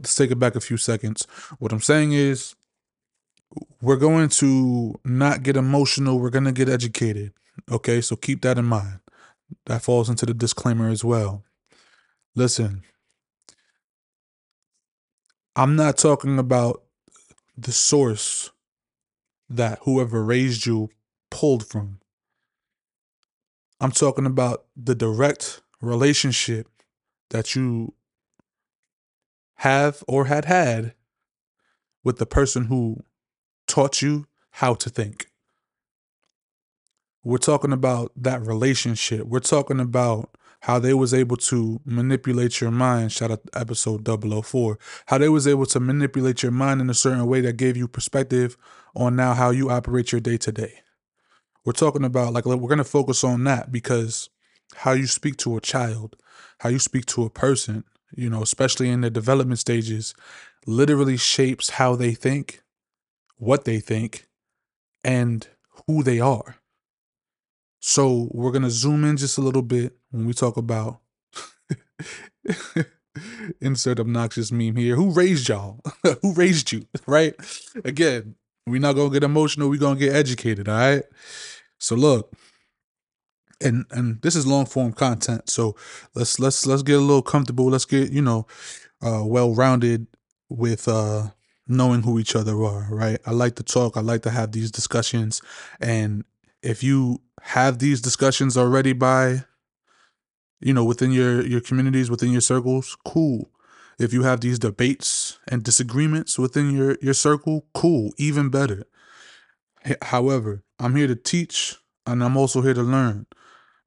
let's 0.00 0.14
take 0.14 0.30
it 0.30 0.38
back 0.38 0.56
a 0.56 0.60
few 0.60 0.76
seconds. 0.76 1.26
What 1.58 1.72
I'm 1.72 1.80
saying 1.80 2.12
is, 2.12 2.54
we're 3.82 3.96
going 3.96 4.30
to 4.30 4.98
not 5.04 5.42
get 5.42 5.56
emotional. 5.56 6.18
We're 6.18 6.30
gonna 6.30 6.52
get 6.52 6.68
educated 6.70 7.32
Okay, 7.70 8.00
so 8.00 8.16
keep 8.16 8.42
that 8.42 8.58
in 8.58 8.64
mind. 8.64 9.00
That 9.66 9.82
falls 9.82 10.08
into 10.08 10.26
the 10.26 10.34
disclaimer 10.34 10.88
as 10.88 11.04
well. 11.04 11.44
Listen, 12.34 12.82
I'm 15.54 15.76
not 15.76 15.98
talking 15.98 16.38
about 16.38 16.82
the 17.58 17.72
source 17.72 18.50
that 19.50 19.80
whoever 19.82 20.24
raised 20.24 20.64
you 20.64 20.88
pulled 21.30 21.66
from. 21.66 21.98
I'm 23.78 23.90
talking 23.90 24.24
about 24.24 24.64
the 24.74 24.94
direct 24.94 25.60
relationship 25.82 26.68
that 27.30 27.54
you 27.54 27.92
have 29.56 30.02
or 30.08 30.24
had 30.26 30.46
had 30.46 30.94
with 32.02 32.16
the 32.16 32.26
person 32.26 32.64
who 32.64 33.04
taught 33.66 34.00
you 34.00 34.26
how 34.52 34.72
to 34.74 34.88
think. 34.88 35.26
We're 37.22 37.36
talking 37.36 37.72
about 37.72 38.10
that 38.16 38.40
relationship. 38.40 39.26
We're 39.26 39.40
talking 39.40 39.80
about 39.80 40.34
how 40.62 40.78
they 40.78 40.94
was 40.94 41.12
able 41.12 41.36
to 41.36 41.80
manipulate 41.84 42.60
your 42.60 42.70
mind. 42.70 43.10
Shout 43.10 43.32
out 43.32 43.40
episode 43.52 44.06
004. 44.06 44.78
How 45.06 45.18
they 45.18 45.28
was 45.28 45.48
able 45.48 45.66
to 45.66 45.80
manipulate 45.80 46.42
your 46.42 46.52
mind 46.52 46.80
in 46.80 46.88
a 46.88 46.94
certain 46.94 47.26
way 47.26 47.40
that 47.40 47.56
gave 47.56 47.76
you 47.76 47.88
perspective 47.88 48.56
on 48.94 49.16
now 49.16 49.34
how 49.34 49.50
you 49.50 49.70
operate 49.70 50.12
your 50.12 50.20
day 50.20 50.36
to 50.36 50.52
day. 50.52 50.74
We're 51.64 51.72
talking 51.72 52.04
about 52.04 52.32
like 52.32 52.46
we're 52.46 52.68
gonna 52.68 52.84
focus 52.84 53.24
on 53.24 53.42
that 53.44 53.72
because 53.72 54.30
how 54.76 54.92
you 54.92 55.08
speak 55.08 55.36
to 55.38 55.56
a 55.56 55.60
child, 55.60 56.16
how 56.60 56.68
you 56.68 56.78
speak 56.78 57.06
to 57.06 57.24
a 57.24 57.30
person, 57.30 57.82
you 58.14 58.30
know, 58.30 58.42
especially 58.42 58.88
in 58.88 59.00
the 59.00 59.10
development 59.10 59.58
stages, 59.58 60.14
literally 60.64 61.16
shapes 61.16 61.70
how 61.70 61.96
they 61.96 62.14
think, 62.14 62.62
what 63.36 63.64
they 63.64 63.80
think, 63.80 64.28
and 65.02 65.48
who 65.88 66.04
they 66.04 66.20
are. 66.20 66.61
So 67.84 68.28
we're 68.30 68.52
gonna 68.52 68.70
zoom 68.70 69.04
in 69.04 69.16
just 69.16 69.38
a 69.38 69.40
little 69.40 69.60
bit 69.60 69.96
when 70.12 70.24
we 70.24 70.32
talk 70.32 70.56
about 70.56 71.00
insert 73.60 73.98
obnoxious 73.98 74.52
meme 74.52 74.76
here. 74.76 74.94
Who 74.94 75.10
raised 75.10 75.48
y'all? 75.48 75.80
Who 76.22 76.32
raised 76.32 76.70
you? 76.70 76.86
Right? 77.06 77.34
Again, 77.84 78.36
we're 78.68 78.80
not 78.80 78.94
gonna 78.94 79.10
get 79.10 79.24
emotional, 79.24 79.68
we're 79.68 79.80
gonna 79.80 79.98
get 79.98 80.14
educated, 80.14 80.68
all 80.68 80.76
right? 80.76 81.02
So 81.80 81.96
look, 81.96 82.32
and 83.60 83.84
and 83.90 84.22
this 84.22 84.36
is 84.36 84.46
long 84.46 84.66
form 84.66 84.92
content, 84.92 85.50
so 85.50 85.74
let's 86.14 86.38
let's 86.38 86.64
let's 86.64 86.84
get 86.84 86.98
a 86.98 87.00
little 87.00 87.20
comfortable. 87.20 87.66
Let's 87.66 87.84
get, 87.84 88.12
you 88.12 88.22
know, 88.22 88.46
uh 89.04 89.22
well 89.24 89.56
rounded 89.56 90.06
with 90.48 90.86
uh 90.86 91.30
knowing 91.66 92.02
who 92.02 92.20
each 92.20 92.36
other 92.36 92.52
are, 92.62 92.86
right? 92.90 93.18
I 93.26 93.32
like 93.32 93.56
to 93.56 93.64
talk, 93.64 93.96
I 93.96 94.00
like 94.00 94.22
to 94.22 94.30
have 94.30 94.52
these 94.52 94.70
discussions, 94.70 95.42
and 95.80 96.24
if 96.62 96.82
you 96.82 97.20
have 97.42 97.78
these 97.78 98.00
discussions 98.00 98.56
already 98.56 98.92
by 98.92 99.44
you 100.60 100.72
know 100.72 100.84
within 100.84 101.10
your 101.10 101.44
your 101.44 101.60
communities 101.60 102.10
within 102.10 102.30
your 102.30 102.40
circles 102.40 102.96
cool. 103.04 103.50
If 103.98 104.12
you 104.12 104.22
have 104.22 104.40
these 104.40 104.58
debates 104.58 105.38
and 105.48 105.62
disagreements 105.62 106.38
within 106.38 106.74
your 106.74 106.96
your 107.02 107.14
circle 107.14 107.66
cool 107.74 108.12
even 108.16 108.48
better. 108.48 108.84
However 110.02 110.62
i'm 110.78 110.94
here 110.94 111.08
to 111.08 111.16
teach 111.16 111.76
and 112.06 112.22
i'm 112.22 112.36
also 112.36 112.62
here 112.62 112.74
to 112.74 112.82
learn. 112.82 113.26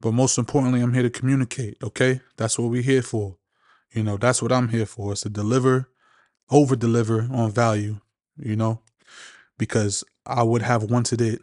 But 0.00 0.12
most 0.12 0.36
importantly 0.36 0.82
i'm 0.82 0.92
here 0.92 1.02
to 1.02 1.10
communicate 1.10 1.82
okay? 1.82 2.20
That's 2.36 2.58
what 2.58 2.70
we're 2.70 2.82
here 2.82 3.02
for. 3.02 3.38
You 3.92 4.02
know 4.02 4.18
that's 4.18 4.42
what 4.42 4.52
i'm 4.52 4.68
here 4.68 4.86
for 4.86 5.14
is 5.14 5.22
to 5.22 5.30
deliver 5.30 5.88
over 6.50 6.76
deliver 6.76 7.26
on 7.32 7.50
value 7.50 8.00
you 8.38 8.54
know? 8.54 8.82
Because 9.56 10.04
i 10.26 10.42
would 10.42 10.60
have 10.60 10.82
wanted 10.90 11.22
it 11.22 11.40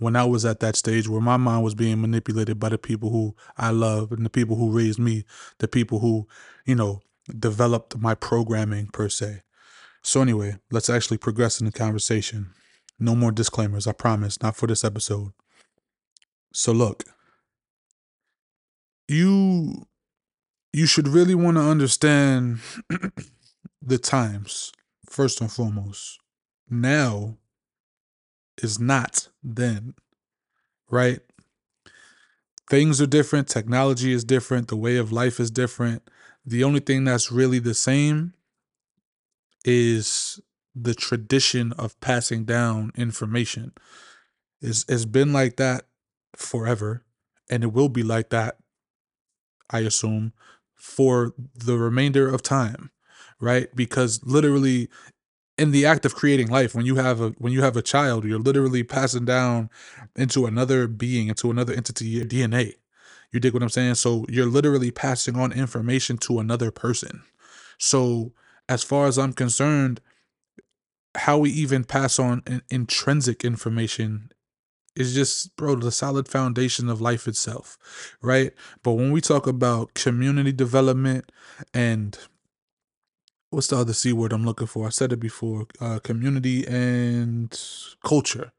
when 0.00 0.16
I 0.16 0.24
was 0.24 0.44
at 0.44 0.60
that 0.60 0.76
stage 0.76 1.08
where 1.08 1.20
my 1.20 1.36
mind 1.36 1.62
was 1.62 1.74
being 1.74 2.00
manipulated 2.00 2.58
by 2.58 2.70
the 2.70 2.78
people 2.78 3.10
who 3.10 3.36
I 3.56 3.70
love 3.70 4.10
and 4.10 4.24
the 4.24 4.30
people 4.30 4.56
who 4.56 4.72
raised 4.72 4.98
me, 4.98 5.24
the 5.58 5.68
people 5.68 6.00
who, 6.00 6.26
you 6.64 6.74
know, 6.74 7.02
developed 7.38 7.98
my 7.98 8.14
programming 8.14 8.88
per 8.88 9.10
se. 9.10 9.42
So, 10.02 10.22
anyway, 10.22 10.56
let's 10.70 10.88
actually 10.88 11.18
progress 11.18 11.60
in 11.60 11.66
the 11.66 11.72
conversation. 11.72 12.50
No 12.98 13.14
more 13.14 13.30
disclaimers, 13.30 13.86
I 13.86 13.92
promise, 13.92 14.42
not 14.42 14.56
for 14.56 14.66
this 14.66 14.84
episode. 14.84 15.32
So, 16.52 16.72
look, 16.72 17.04
you 19.06 19.86
you 20.72 20.86
should 20.86 21.08
really 21.08 21.34
want 21.34 21.58
to 21.58 21.62
understand 21.62 22.60
the 23.82 23.98
times 23.98 24.72
first 25.08 25.40
and 25.42 25.52
foremost. 25.52 26.20
Now 26.70 27.36
is 28.62 28.78
not 28.78 29.28
then, 29.42 29.94
right? 30.90 31.20
Things 32.68 33.00
are 33.00 33.06
different, 33.06 33.48
technology 33.48 34.12
is 34.12 34.24
different, 34.24 34.68
the 34.68 34.76
way 34.76 34.96
of 34.96 35.10
life 35.10 35.40
is 35.40 35.50
different. 35.50 36.08
The 36.46 36.62
only 36.64 36.80
thing 36.80 37.04
that's 37.04 37.32
really 37.32 37.58
the 37.58 37.74
same 37.74 38.34
is 39.64 40.40
the 40.74 40.94
tradition 40.94 41.72
of 41.72 42.00
passing 42.00 42.44
down 42.44 42.92
information. 42.96 43.72
It's, 44.60 44.84
it's 44.88 45.04
been 45.04 45.32
like 45.32 45.56
that 45.56 45.86
forever, 46.36 47.04
and 47.50 47.64
it 47.64 47.72
will 47.72 47.88
be 47.88 48.02
like 48.02 48.30
that, 48.30 48.58
I 49.68 49.80
assume, 49.80 50.32
for 50.74 51.34
the 51.54 51.76
remainder 51.76 52.32
of 52.32 52.42
time, 52.42 52.90
right? 53.40 53.68
Because 53.74 54.20
literally 54.24 54.88
in 55.60 55.70
the 55.72 55.84
act 55.84 56.06
of 56.06 56.14
creating 56.14 56.48
life 56.48 56.74
when 56.74 56.86
you 56.86 56.96
have 56.96 57.20
a 57.20 57.28
when 57.38 57.52
you 57.52 57.62
have 57.62 57.76
a 57.76 57.82
child 57.82 58.24
you're 58.24 58.38
literally 58.38 58.82
passing 58.82 59.26
down 59.26 59.68
into 60.16 60.46
another 60.46 60.88
being 60.88 61.28
into 61.28 61.50
another 61.50 61.74
entity 61.74 62.06
your 62.06 62.24
dna 62.24 62.74
you 63.32 63.40
dig 63.40 63.52
what 63.52 63.62
i'm 63.62 63.68
saying? 63.68 63.94
So 63.94 64.26
you're 64.28 64.46
literally 64.46 64.90
passing 64.90 65.36
on 65.36 65.52
information 65.52 66.18
to 66.18 66.40
another 66.40 66.70
person. 66.70 67.22
So 67.78 68.32
as 68.68 68.82
far 68.82 69.06
as 69.06 69.18
i'm 69.18 69.32
concerned 69.32 70.00
how 71.16 71.38
we 71.38 71.50
even 71.50 71.84
pass 71.84 72.18
on 72.18 72.42
in- 72.46 72.62
intrinsic 72.70 73.44
information 73.44 74.30
is 74.96 75.14
just 75.14 75.54
bro 75.56 75.74
the 75.76 75.92
solid 75.92 76.28
foundation 76.28 76.88
of 76.88 77.00
life 77.00 77.26
itself 77.28 77.78
right? 78.22 78.52
But 78.82 78.92
when 78.92 79.10
we 79.12 79.20
talk 79.20 79.46
about 79.46 79.94
community 79.94 80.52
development 80.52 81.30
and 81.74 82.18
what's 83.50 83.68
the 83.68 83.76
other 83.76 83.92
C 83.92 84.12
word 84.12 84.32
I'm 84.32 84.44
looking 84.44 84.66
for? 84.66 84.86
I 84.86 84.90
said 84.90 85.12
it 85.12 85.20
before. 85.20 85.66
Uh, 85.80 85.98
community 86.00 86.66
and 86.66 87.58
culture, 88.04 88.52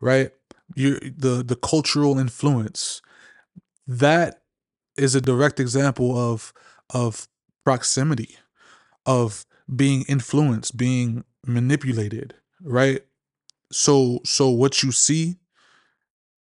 right? 0.00 0.30
You 0.74 0.98
the 1.00 1.42
the 1.42 1.56
cultural 1.56 2.18
influence 2.18 3.02
that 3.86 4.42
is 4.96 5.14
a 5.14 5.20
direct 5.20 5.60
example 5.60 6.16
of 6.18 6.52
of 6.90 7.28
proximity, 7.64 8.36
of 9.06 9.46
being 9.74 10.04
influenced, 10.08 10.76
being 10.76 11.24
manipulated, 11.46 12.34
right? 12.62 13.02
So 13.72 14.20
so 14.24 14.50
what 14.50 14.82
you 14.82 14.92
see, 14.92 15.36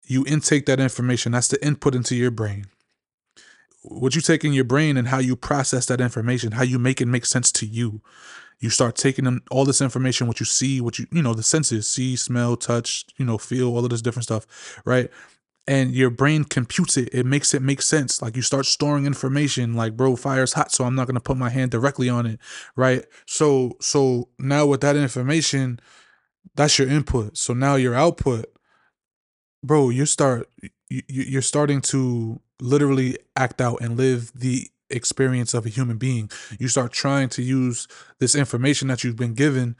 you 0.03 0.25
intake 0.27 0.65
that 0.67 0.79
information. 0.79 1.33
That's 1.33 1.49
the 1.49 1.65
input 1.65 1.95
into 1.95 2.15
your 2.15 2.31
brain 2.31 2.67
what 3.89 4.15
you 4.15 4.21
take 4.21 4.43
in 4.43 4.53
your 4.53 4.63
brain 4.63 4.97
and 4.97 5.07
how 5.07 5.19
you 5.19 5.35
process 5.35 5.85
that 5.87 6.01
information, 6.01 6.53
how 6.53 6.63
you 6.63 6.79
make 6.79 7.01
it 7.01 7.07
make 7.07 7.25
sense 7.25 7.51
to 7.53 7.65
you. 7.65 8.01
You 8.59 8.69
start 8.69 8.95
taking 8.95 9.25
in 9.25 9.41
all 9.51 9.65
this 9.65 9.81
information, 9.81 10.27
what 10.27 10.39
you 10.39 10.45
see, 10.45 10.81
what 10.81 10.97
you, 10.97 11.05
you 11.11 11.21
know, 11.21 11.33
the 11.33 11.43
senses, 11.43 11.89
see, 11.89 12.15
smell, 12.15 12.55
touch, 12.55 13.05
you 13.17 13.25
know, 13.25 13.37
feel, 13.37 13.69
all 13.75 13.83
of 13.83 13.91
this 13.91 14.01
different 14.01 14.23
stuff, 14.23 14.81
right? 14.83 15.09
And 15.67 15.93
your 15.93 16.09
brain 16.09 16.43
computes 16.43 16.97
it. 16.97 17.09
It 17.13 17.25
makes 17.25 17.53
it 17.53 17.61
make 17.61 17.81
sense. 17.81 18.21
Like 18.21 18.35
you 18.35 18.41
start 18.41 18.65
storing 18.65 19.05
information 19.05 19.73
like, 19.75 19.95
bro, 19.95 20.15
fire's 20.15 20.53
hot, 20.53 20.71
so 20.71 20.85
I'm 20.85 20.95
not 20.95 21.07
gonna 21.07 21.19
put 21.19 21.37
my 21.37 21.49
hand 21.49 21.71
directly 21.71 22.09
on 22.09 22.25
it, 22.25 22.39
right? 22.75 23.05
So 23.25 23.77
so 23.79 24.29
now 24.39 24.65
with 24.65 24.81
that 24.81 24.95
information, 24.95 25.79
that's 26.55 26.79
your 26.79 26.87
input. 26.87 27.37
So 27.37 27.53
now 27.53 27.75
your 27.75 27.93
output, 27.93 28.45
bro, 29.61 29.89
you 29.89 30.05
start 30.05 30.49
you, 30.89 31.03
you're 31.07 31.41
starting 31.41 31.81
to 31.81 32.39
literally 32.59 33.17
act 33.35 33.61
out 33.61 33.81
and 33.81 33.97
live 33.97 34.31
the 34.33 34.69
experience 34.89 35.53
of 35.53 35.65
a 35.65 35.69
human 35.69 35.97
being. 35.97 36.29
You 36.59 36.67
start 36.67 36.91
trying 36.91 37.29
to 37.29 37.41
use 37.41 37.87
this 38.19 38.35
information 38.35 38.87
that 38.87 39.03
you've 39.03 39.15
been 39.15 39.33
given 39.33 39.75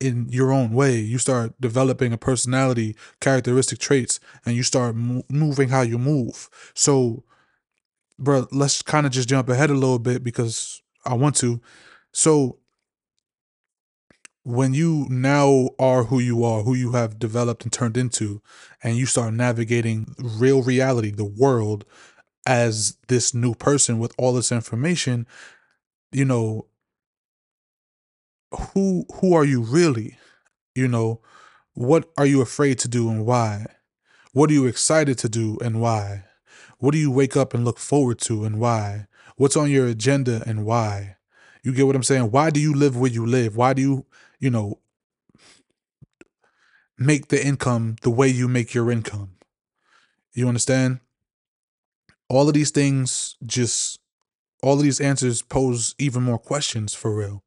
in 0.00 0.28
your 0.30 0.50
own 0.50 0.72
way. 0.72 0.98
You 0.98 1.18
start 1.18 1.54
developing 1.60 2.12
a 2.12 2.18
personality, 2.18 2.96
characteristic 3.20 3.78
traits, 3.78 4.18
and 4.44 4.56
you 4.56 4.62
start 4.62 4.96
mo- 4.96 5.24
moving 5.28 5.68
how 5.68 5.82
you 5.82 5.98
move. 5.98 6.48
So, 6.74 7.24
bro, 8.18 8.46
let's 8.50 8.82
kind 8.82 9.06
of 9.06 9.12
just 9.12 9.28
jump 9.28 9.48
ahead 9.48 9.70
a 9.70 9.74
little 9.74 9.98
bit 9.98 10.24
because 10.24 10.82
I 11.04 11.14
want 11.14 11.36
to. 11.36 11.60
So, 12.12 12.58
when 14.42 14.72
you 14.72 15.06
now 15.10 15.68
are 15.78 16.04
who 16.04 16.18
you 16.18 16.44
are, 16.44 16.62
who 16.62 16.74
you 16.74 16.92
have 16.92 17.18
developed 17.18 17.62
and 17.62 17.72
turned 17.72 17.96
into, 17.96 18.40
and 18.82 18.96
you 18.96 19.04
start 19.04 19.34
navigating 19.34 20.14
real 20.18 20.62
reality, 20.62 21.10
the 21.10 21.24
world, 21.24 21.84
as 22.46 22.96
this 23.08 23.34
new 23.34 23.54
person 23.54 23.98
with 23.98 24.12
all 24.18 24.32
this 24.32 24.52
information, 24.52 25.26
you 26.12 26.24
know, 26.24 26.66
who 28.72 29.06
who 29.14 29.34
are 29.34 29.44
you 29.44 29.60
really? 29.60 30.18
You 30.74 30.88
know, 30.88 31.20
what 31.74 32.10
are 32.16 32.26
you 32.26 32.40
afraid 32.40 32.78
to 32.80 32.88
do 32.88 33.08
and 33.08 33.24
why? 33.26 33.66
What 34.32 34.50
are 34.50 34.54
you 34.54 34.66
excited 34.66 35.18
to 35.18 35.28
do 35.28 35.58
and 35.62 35.80
why? 35.80 36.24
What 36.78 36.92
do 36.92 36.98
you 36.98 37.10
wake 37.10 37.36
up 37.36 37.52
and 37.52 37.64
look 37.64 37.78
forward 37.78 38.18
to 38.20 38.44
and 38.44 38.58
why? 38.58 39.06
What's 39.36 39.56
on 39.56 39.70
your 39.70 39.86
agenda 39.86 40.42
and 40.46 40.64
why? 40.64 41.16
You 41.62 41.72
get 41.72 41.86
what 41.86 41.96
I'm 41.96 42.02
saying? 42.02 42.30
Why 42.30 42.50
do 42.50 42.60
you 42.60 42.74
live 42.74 42.96
where 42.96 43.10
you 43.10 43.26
live? 43.26 43.56
Why 43.56 43.74
do 43.74 43.82
you, 43.82 44.06
you 44.38 44.50
know, 44.50 44.78
make 46.98 47.28
the 47.28 47.44
income 47.44 47.96
the 48.02 48.10
way 48.10 48.28
you 48.28 48.48
make 48.48 48.72
your 48.72 48.90
income? 48.90 49.32
You 50.32 50.48
understand? 50.48 51.00
All 52.30 52.48
of 52.48 52.54
these 52.54 52.70
things 52.70 53.36
just 53.44 53.98
all 54.62 54.74
of 54.74 54.82
these 54.82 55.00
answers 55.00 55.42
pose 55.42 55.94
even 55.98 56.22
more 56.22 56.38
questions 56.38 56.94
for 56.94 57.14
real. 57.14 57.42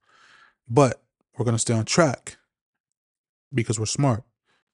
But 0.67 1.01
we're 1.37 1.45
going 1.45 1.55
to 1.55 1.59
stay 1.59 1.73
on 1.73 1.85
track 1.85 2.37
because 3.53 3.79
we're 3.79 3.85
smart. 3.85 4.23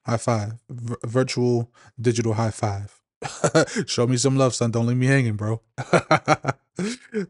High 0.05 0.17
five. 0.17 0.53
V- 0.69 0.95
virtual 1.05 1.71
digital 1.99 2.33
high 2.33 2.51
five. 2.51 2.99
Show 3.85 4.07
me 4.07 4.17
some 4.17 4.37
love, 4.37 4.55
son. 4.55 4.71
Don't 4.71 4.87
leave 4.87 4.97
me 4.97 5.07
hanging, 5.07 5.35
bro. 5.35 5.61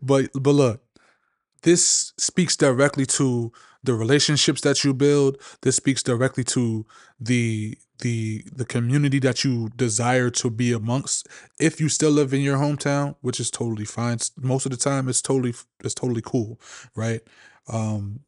but 0.02 0.30
but 0.34 0.52
look, 0.52 0.82
this 1.64 2.14
speaks 2.18 2.56
directly 2.56 3.06
to 3.08 3.52
the 3.84 3.94
relationships 3.94 4.62
that 4.62 4.84
you 4.84 4.94
build. 4.94 5.38
This 5.62 5.76
speaks 5.78 6.04
directly 6.04 6.44
to 6.46 6.86
the 7.20 7.78
the 8.00 8.46
the 8.52 8.66
community 8.66 9.20
that 9.20 9.44
you 9.44 9.70
desire 9.76 10.30
to 10.30 10.50
be 10.50 10.72
amongst. 10.72 11.28
If 11.60 11.80
you 11.82 11.90
still 11.90 12.12
live 12.12 12.34
in 12.34 12.42
your 12.42 12.58
hometown, 12.58 13.16
which 13.22 13.40
is 13.40 13.52
totally 13.52 13.86
fine. 13.86 14.18
Most 14.38 14.66
of 14.66 14.72
the 14.72 14.78
time, 14.78 15.10
it's 15.10 15.22
totally 15.22 15.54
it's 15.84 15.94
totally 15.94 16.22
cool, 16.24 16.60
right? 16.96 17.22
Um, 17.68 18.22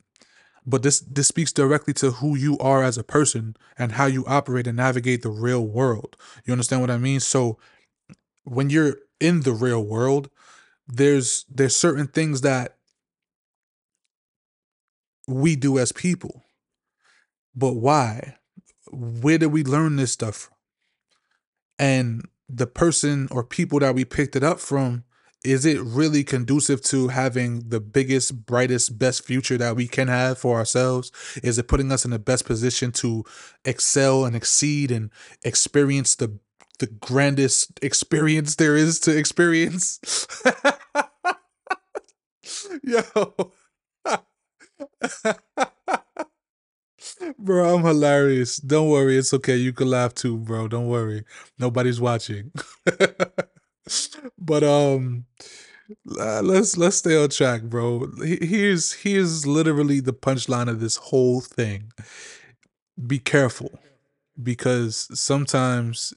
but 0.65 0.84
this 0.84 1.00
this 1.00 1.27
speaks 1.27 1.51
directly 1.51 1.93
to 1.96 2.12
who 2.12 2.36
you 2.36 2.58
are 2.60 2.84
as 2.84 2.98
a 2.98 3.03
person 3.03 3.55
and 3.77 3.93
how 3.93 4.05
you 4.05 4.25
operate 4.27 4.67
and 4.67 4.77
navigate 4.77 5.22
the 5.22 5.29
real 5.29 5.65
world. 5.65 6.15
You 6.46 6.53
understand 6.53 6.81
what 6.81 6.91
I 6.91 6.98
mean? 6.98 7.20
So 7.20 7.58
when 8.43 8.70
you're 8.70 8.98
in 9.20 9.41
the 9.41 9.53
real 9.53 9.84
world, 9.84 10.29
there's 10.88 11.46
there's 11.50 11.75
certain 11.75 12.08
things 12.08 12.41
that 12.41 12.77
we 15.28 15.56
do 15.56 15.80
as 15.80 15.92
people. 15.92 16.44
But 17.56 17.74
why? 17.74 18.38
Where 18.92 19.38
did 19.38 19.48
we 19.48 19.63
learn 19.63 19.96
this 19.96 20.12
stuff 20.12 20.36
from? 20.36 20.58
And 21.80 22.28
the 22.48 22.68
person 22.68 23.28
or 23.32 23.44
people 23.44 23.80
that 23.80 23.96
we 23.96 24.06
picked 24.06 24.36
it 24.36 24.44
up 24.44 24.60
from, 24.60 25.06
is 25.44 25.66
it 25.66 25.82
really 25.82 26.24
conducive 26.24 26.82
to 26.84 27.08
having 27.08 27.70
the 27.70 27.80
biggest, 27.80 28.46
brightest, 28.46 29.00
best 29.00 29.25
future 29.25 29.58
that 29.58 29.75
we 29.75 29.88
can 29.88 30.08
have 30.08 30.38
for 30.38 30.58
ourselves? 30.58 31.12
Is 31.42 31.58
it 31.58 31.68
putting 31.68 31.92
us 31.92 32.06
in 32.06 32.12
the 32.12 32.20
best 32.20 32.46
position 32.46 32.92
to 32.94 33.24
excel 33.66 34.25
and 34.25 34.36
exceed 34.36 34.92
and 34.92 35.10
experience 35.44 36.16
the 36.16 36.40
the 36.80 36.88
grandest 36.88 37.80
experience 37.84 38.56
there 38.56 38.75
is 38.75 39.00
to 39.01 39.16
experience? 39.16 40.28
Yo. 42.84 43.51
bro, 47.38 47.76
I'm 47.76 47.84
hilarious. 47.84 48.58
Don't 48.58 48.90
worry, 48.90 49.18
it's 49.18 49.34
okay. 49.34 49.56
You 49.56 49.74
can 49.74 49.90
laugh 49.90 50.14
too, 50.14 50.38
bro. 50.38 50.68
Don't 50.68 50.88
worry. 50.88 51.24
Nobody's 51.60 52.00
watching. 52.00 52.52
but 54.38 54.64
um 54.64 55.26
let's 56.06 56.78
let's 56.78 56.98
stay 56.98 57.22
on 57.22 57.30
track, 57.30 57.64
bro. 57.64 58.08
Here's 58.24 58.94
here's 58.94 59.46
literally 59.46 60.00
the 60.00 60.14
punchline 60.14 60.70
of 60.70 60.80
this 60.80 60.98
whole 60.98 61.42
thing. 61.42 61.92
Be 63.06 63.20
careful 63.20 63.80
because 64.42 65.08
sometimes 65.20 66.14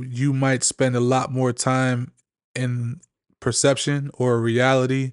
you 0.00 0.32
might 0.32 0.64
spend 0.64 0.96
a 0.96 1.00
lot 1.00 1.30
more 1.30 1.52
time 1.52 2.12
in 2.54 3.00
perception 3.40 4.10
or 4.14 4.40
reality 4.40 5.12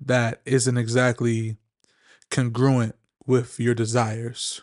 that 0.00 0.40
isn't 0.44 0.76
exactly 0.76 1.56
congruent 2.30 2.94
with 3.26 3.58
your 3.58 3.74
desires. 3.74 4.62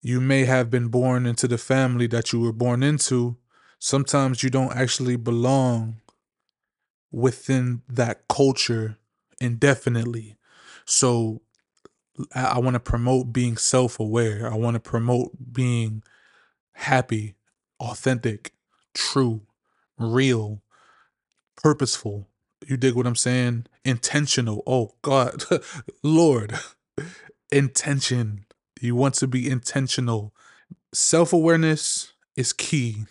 You 0.00 0.20
may 0.20 0.44
have 0.44 0.70
been 0.70 0.88
born 0.88 1.26
into 1.26 1.48
the 1.48 1.58
family 1.58 2.06
that 2.08 2.32
you 2.32 2.40
were 2.40 2.52
born 2.52 2.82
into. 2.82 3.36
Sometimes 3.78 4.42
you 4.42 4.50
don't 4.50 4.74
actually 4.74 5.16
belong 5.16 5.96
within 7.10 7.82
that 7.88 8.28
culture 8.28 8.98
indefinitely. 9.40 10.36
So 10.84 11.42
I, 12.34 12.58
want 12.58 12.74
to 12.74 12.80
promote 12.80 13.32
being 13.32 13.56
self 13.56 14.00
aware. 14.00 14.50
I 14.50 14.56
want 14.56 14.74
to 14.74 14.80
promote 14.80 15.52
being 15.52 16.02
happy, 16.72 17.34
authentic, 17.80 18.52
true, 18.94 19.42
real, 19.98 20.62
purposeful, 21.56 22.28
you 22.66 22.76
dig 22.76 22.94
what 22.94 23.06
I'm 23.06 23.16
saying? 23.16 23.66
Intentional. 23.84 24.62
Oh 24.66 24.94
God, 25.02 25.44
Lord, 26.02 26.58
intention. 27.50 28.46
You 28.80 28.94
want 28.94 29.14
to 29.16 29.26
be 29.26 29.48
intentional. 29.48 30.34
Self 30.92 31.32
awareness 31.32 32.12
is 32.36 32.52
key 32.52 33.04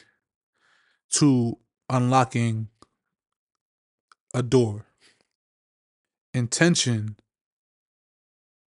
to 1.12 1.58
unlocking 1.90 2.70
a 4.34 4.44
door. 4.44 4.86
Intention 6.34 7.18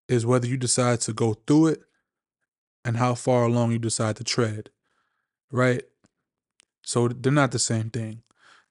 is 0.09 0.25
whether 0.25 0.47
you 0.47 0.57
decide 0.57 1.01
to 1.03 1.13
go 1.13 1.35
through 1.47 1.69
it 1.69 1.83
and 2.85 2.97
how 2.97 3.15
far 3.15 3.45
along 3.45 3.73
you 3.73 3.79
decide 3.79 4.17
to 4.17 4.25
tread, 4.25 4.71
right? 5.53 5.83
So 6.85 7.09
they're 7.09 7.31
not 7.31 7.53
the 7.53 7.59
same 7.59 7.91
thing. 7.91 8.23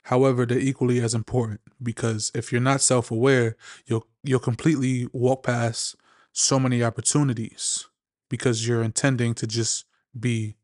However, 0.07 0.45
they're 0.45 0.57
equally 0.57 1.01
as 1.01 1.13
important 1.13 1.59
because 1.83 2.31
if 2.33 2.49
you're 2.49 2.61
not 2.61 2.79
self-aware, 2.79 3.57
you'll 3.87 4.07
you'll 4.23 4.39
completely 4.39 5.05
walk 5.11 5.43
past 5.43 5.97
so 6.31 6.57
many 6.61 6.81
opportunities 6.81 7.89
because 8.29 8.65
you're 8.65 8.83
intending 8.83 9.33
to 9.33 9.45
just 9.45 9.83
be 10.17 10.55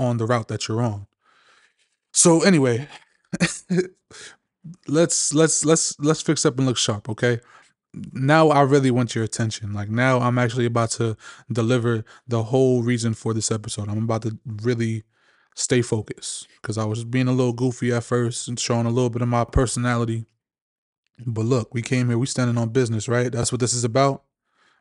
on 0.00 0.16
the 0.16 0.26
route 0.26 0.48
that 0.48 0.66
you're 0.66 0.82
on. 0.82 1.06
So 2.12 2.42
anyway, 2.42 2.88
let's 4.88 5.32
let's 5.32 5.64
let's 5.64 5.96
let's 6.00 6.22
fix 6.22 6.44
up 6.44 6.58
and 6.58 6.66
look 6.66 6.76
sharp, 6.76 7.08
okay? 7.08 7.38
Now 8.12 8.48
I 8.48 8.62
really 8.62 8.90
want 8.90 9.14
your 9.14 9.22
attention. 9.22 9.74
Like 9.74 9.90
now 9.90 10.18
I'm 10.18 10.38
actually 10.38 10.66
about 10.66 10.90
to 10.92 11.16
deliver 11.52 12.04
the 12.26 12.42
whole 12.42 12.82
reason 12.82 13.14
for 13.14 13.32
this 13.32 13.52
episode. 13.52 13.88
I'm 13.88 14.02
about 14.02 14.22
to 14.22 14.36
really 14.60 15.04
stay 15.56 15.80
focused 15.82 16.46
because 16.60 16.76
I 16.78 16.84
was 16.84 17.02
being 17.02 17.28
a 17.28 17.32
little 17.32 17.54
goofy 17.54 17.92
at 17.92 18.04
first 18.04 18.46
and 18.46 18.60
showing 18.60 18.86
a 18.86 18.90
little 18.90 19.10
bit 19.10 19.22
of 19.22 19.28
my 19.28 19.44
personality. 19.44 20.26
But 21.26 21.46
look, 21.46 21.72
we 21.72 21.80
came 21.80 22.08
here, 22.08 22.18
we 22.18 22.26
standing 22.26 22.58
on 22.58 22.68
business, 22.68 23.08
right? 23.08 23.32
That's 23.32 23.50
what 23.50 23.60
this 23.60 23.72
is 23.72 23.82
about. 23.82 24.22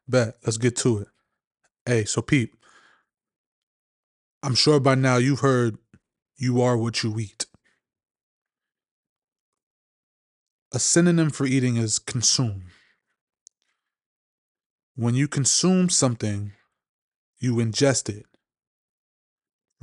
Bet, 0.08 0.36
let's 0.46 0.58
get 0.58 0.76
to 0.78 1.00
it. 1.00 1.08
Hey, 1.86 2.04
so 2.04 2.22
Peep, 2.22 2.56
I'm 4.44 4.54
sure 4.54 4.80
by 4.80 4.96
now 4.96 5.18
you've 5.18 5.40
heard 5.40 5.78
you 6.36 6.62
are 6.62 6.78
what 6.78 7.04
you 7.04 7.18
eat. 7.18 7.46
A 10.74 10.80
synonym 10.80 11.30
for 11.30 11.46
eating 11.46 11.78
is 11.78 12.00
consume. 12.00 12.66
When 14.96 15.16
you 15.16 15.30
consume 15.30 15.90
something, 15.90 16.52
you 17.40 17.56
ingest 17.56 18.10
it. 18.10 18.26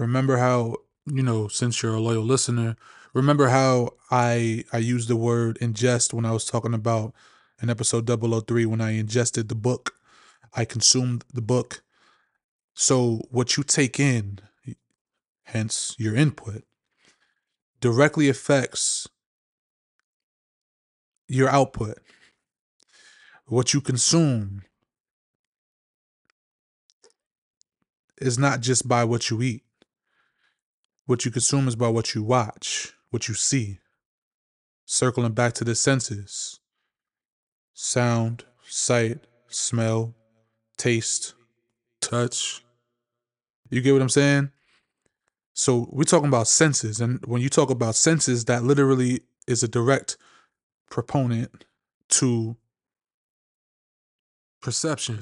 Remember 0.03 0.39
how, 0.39 0.79
you 1.07 1.23
know, 1.23 1.47
since 1.47 1.81
you're 1.81 1.95
a 1.95 2.01
loyal 2.01 2.25
listener, 2.25 2.75
remember 3.15 3.51
how 3.51 3.91
I 4.11 4.65
I 4.73 4.79
used 4.79 5.07
the 5.09 5.15
word 5.15 5.59
ingest 5.61 6.13
when 6.13 6.25
I 6.25 6.33
was 6.33 6.45
talking 6.45 6.75
about 6.75 7.15
in 7.63 7.71
episode 7.71 8.09
003 8.09 8.67
when 8.67 8.81
I 8.81 8.91
ingested 8.99 9.49
the 9.49 9.55
book. 9.55 9.95
I 10.55 10.65
consumed 10.65 11.25
the 11.33 11.41
book. 11.41 11.85
So 12.75 13.29
what 13.31 13.57
you 13.57 13.63
take 13.63 14.01
in, 14.01 14.41
hence 15.45 15.95
your 15.99 16.17
input, 16.17 16.65
directly 17.81 18.29
affects 18.29 19.07
your 21.29 21.49
output. 21.49 21.99
What 23.47 23.73
you 23.73 23.81
consume 23.81 24.63
is 28.19 28.37
not 28.37 28.61
just 28.61 28.89
by 28.89 29.05
what 29.05 29.31
you 29.31 29.41
eat. 29.43 29.63
What 31.13 31.27
you 31.27 31.31
consume 31.31 31.69
is 31.69 31.77
by 31.77 31.89
what 31.89 32.15
you 32.15 32.23
watch, 32.23 32.95
what 33.11 33.29
you 33.29 33.35
see. 33.35 33.81
Circling 34.87 35.33
back 35.33 35.53
to 35.53 35.63
the 35.63 35.75
senses 35.75 36.59
sound, 37.75 38.45
sight, 38.67 39.19
smell, 39.47 40.15
taste, 40.79 41.35
touch. 42.01 42.65
You 43.69 43.83
get 43.83 43.93
what 43.93 44.01
I'm 44.01 44.09
saying? 44.09 44.53
So 45.53 45.87
we're 45.93 46.05
talking 46.05 46.29
about 46.29 46.49
senses. 46.49 46.99
And 46.99 47.23
when 47.27 47.43
you 47.43 47.51
talk 47.51 47.69
about 47.69 47.95
senses, 47.95 48.47
that 48.47 48.65
literally 48.65 49.21
is 49.47 49.63
a 49.63 49.69
direct 49.69 50.17
proponent 50.89 51.67
to 52.09 52.57
perception. 54.63 55.21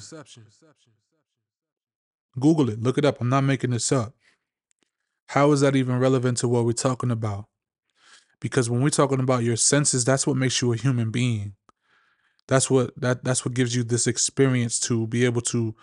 Google 2.39 2.71
it, 2.71 2.81
look 2.81 2.97
it 2.97 3.05
up. 3.05 3.21
I'm 3.21 3.29
not 3.29 3.43
making 3.43 3.71
this 3.71 3.91
up. 3.91 4.15
How 5.31 5.53
is 5.53 5.61
that 5.61 5.77
even 5.77 5.99
relevant 5.99 6.39
to 6.39 6.49
what 6.49 6.65
we're 6.65 6.73
talking 6.73 7.11
about? 7.11 7.47
Because 8.41 8.71
when 8.71 8.83
we're 8.83 8.91
talking 8.91 9.21
about 9.21 9.45
your 9.45 9.57
senses, 9.57 10.05
that's 10.05 10.27
what 10.27 10.37
makes 10.37 10.61
you 10.63 10.73
a 10.73 10.77
human 10.77 11.11
being. 11.11 11.55
That's 12.49 12.71
what 12.71 12.93
that 13.01 13.25
that's 13.25 13.45
what 13.45 13.55
gives 13.55 13.75
you 13.77 13.85
this 13.85 14.07
experience 14.07 14.81
to 14.81 15.07
be 15.07 15.25
able 15.25 15.43
to 15.43 15.75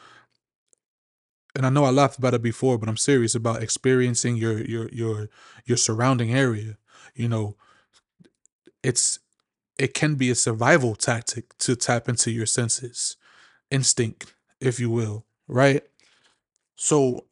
and 1.55 1.65
I 1.65 1.69
know 1.69 1.85
I 1.85 1.89
laughed 1.89 2.19
about 2.19 2.33
it 2.35 2.41
before, 2.41 2.77
but 2.77 2.87
I'm 2.89 2.97
serious 2.97 3.33
about 3.35 3.63
experiencing 3.63 4.35
your 4.37 4.63
your 4.65 4.89
your 4.89 5.29
your 5.65 5.77
surrounding 5.77 6.33
area. 6.33 6.77
you 7.15 7.27
know, 7.27 7.55
it's 8.83 9.19
it 9.79 9.93
can 9.93 10.15
be 10.15 10.31
a 10.31 10.35
survival 10.35 10.95
tactic 10.95 11.57
to 11.59 11.75
tap 11.75 12.09
into 12.09 12.31
your 12.31 12.45
senses, 12.47 13.17
instinct, 13.71 14.35
if 14.61 14.79
you 14.79 14.89
will, 14.91 15.25
right? 15.47 15.83
So 16.75 17.26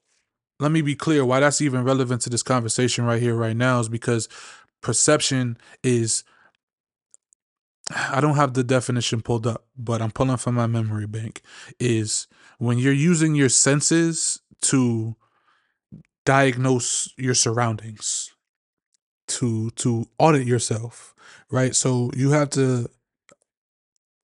let 0.60 0.72
me 0.72 0.82
be 0.82 0.96
clear 0.96 1.26
why 1.26 1.40
that's 1.40 1.62
even 1.62 1.84
relevant 1.84 2.22
to 2.22 2.30
this 2.30 2.44
conversation 2.44 3.06
right 3.06 3.22
here, 3.22 3.36
right 3.36 3.56
now, 3.56 3.80
is 3.80 3.90
because 3.90 4.30
perception 4.82 5.58
is 5.84 6.24
I 7.94 8.20
don't 8.20 8.36
have 8.36 8.54
the 8.54 8.64
definition 8.64 9.22
pulled 9.22 9.46
up, 9.46 9.66
but 9.78 10.02
I'm 10.02 10.12
pulling 10.12 10.38
from 10.38 10.56
my 10.56 10.68
memory 10.68 11.06
bank. 11.08 11.42
Is 11.80 12.28
when 12.58 12.78
you're 12.78 12.94
using 12.94 13.36
your 13.36 13.50
senses 13.50 14.42
to 14.64 15.16
diagnose 16.26 17.14
your 17.18 17.36
surroundings, 17.36 18.32
to 19.28 19.70
to 19.72 20.08
audit 20.18 20.48
yourself, 20.48 21.14
right? 21.52 21.76
So 21.76 22.10
you 22.16 22.32
have 22.32 22.50
to 22.52 22.90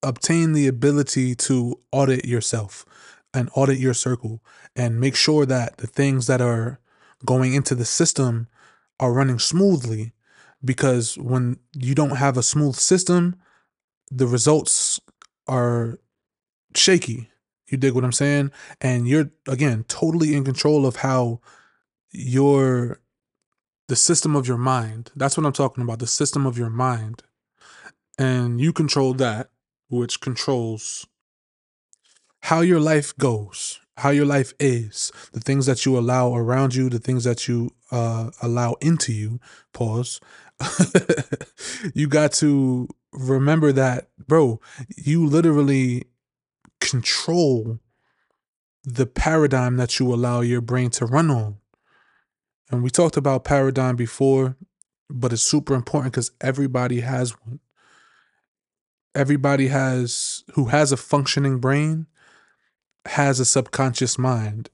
obtain 0.02 0.52
the 0.52 0.66
ability 0.66 1.34
to 1.36 1.78
audit 1.92 2.24
yourself 2.24 2.84
and 3.34 3.50
audit 3.54 3.78
your 3.78 3.94
circle 3.94 4.42
and 4.76 5.00
make 5.00 5.16
sure 5.16 5.46
that 5.46 5.78
the 5.78 5.86
things 5.86 6.26
that 6.26 6.40
are 6.40 6.78
going 7.24 7.54
into 7.54 7.74
the 7.74 7.84
system 7.84 8.48
are 9.00 9.12
running 9.12 9.38
smoothly 9.38 10.12
because 10.64 11.16
when 11.18 11.58
you 11.74 11.94
don't 11.94 12.16
have 12.16 12.36
a 12.36 12.42
smooth 12.42 12.74
system 12.74 13.36
the 14.10 14.26
results 14.26 15.00
are 15.48 15.98
shaky. 16.74 17.30
You 17.68 17.78
dig 17.78 17.94
what 17.94 18.04
i'm 18.04 18.12
saying? 18.12 18.52
And 18.80 19.08
you're 19.08 19.30
again 19.48 19.84
totally 19.88 20.34
in 20.34 20.44
control 20.44 20.86
of 20.86 20.96
how 20.96 21.40
your 22.10 23.00
the 23.88 23.96
system 23.96 24.36
of 24.36 24.46
your 24.46 24.58
mind 24.58 25.10
that's 25.16 25.36
what 25.36 25.46
i'm 25.46 25.52
talking 25.52 25.82
about 25.82 25.98
the 25.98 26.06
system 26.06 26.46
of 26.46 26.58
your 26.58 26.70
mind. 26.70 27.22
And 28.18 28.60
you 28.60 28.72
control 28.72 29.14
that 29.14 29.50
which 29.88 30.20
controls 30.20 31.06
how 32.42 32.60
your 32.60 32.80
life 32.80 33.16
goes, 33.16 33.80
how 33.96 34.10
your 34.10 34.26
life 34.26 34.52
is, 34.58 35.12
the 35.32 35.40
things 35.40 35.66
that 35.66 35.86
you 35.86 35.96
allow 35.96 36.34
around 36.34 36.74
you, 36.74 36.88
the 36.88 36.98
things 36.98 37.24
that 37.24 37.46
you 37.46 37.70
uh, 37.90 38.30
allow 38.42 38.74
into 38.80 39.12
you. 39.12 39.40
Pause. 39.72 40.20
you 41.94 42.08
got 42.08 42.32
to 42.32 42.88
remember 43.12 43.72
that, 43.72 44.08
bro, 44.26 44.60
you 44.96 45.24
literally 45.24 46.04
control 46.80 47.78
the 48.84 49.06
paradigm 49.06 49.76
that 49.76 50.00
you 50.00 50.12
allow 50.12 50.40
your 50.40 50.60
brain 50.60 50.90
to 50.90 51.06
run 51.06 51.30
on. 51.30 51.58
And 52.70 52.82
we 52.82 52.90
talked 52.90 53.16
about 53.16 53.44
paradigm 53.44 53.94
before, 53.94 54.56
but 55.08 55.32
it's 55.32 55.42
super 55.42 55.74
important 55.74 56.12
because 56.14 56.32
everybody 56.40 57.00
has 57.00 57.30
one. 57.44 57.60
Everybody 59.14 59.68
has 59.68 60.42
who 60.54 60.66
has 60.66 60.90
a 60.90 60.96
functioning 60.96 61.58
brain 61.58 62.06
has 63.06 63.40
a 63.40 63.44
subconscious 63.44 64.18
mind, 64.18 64.70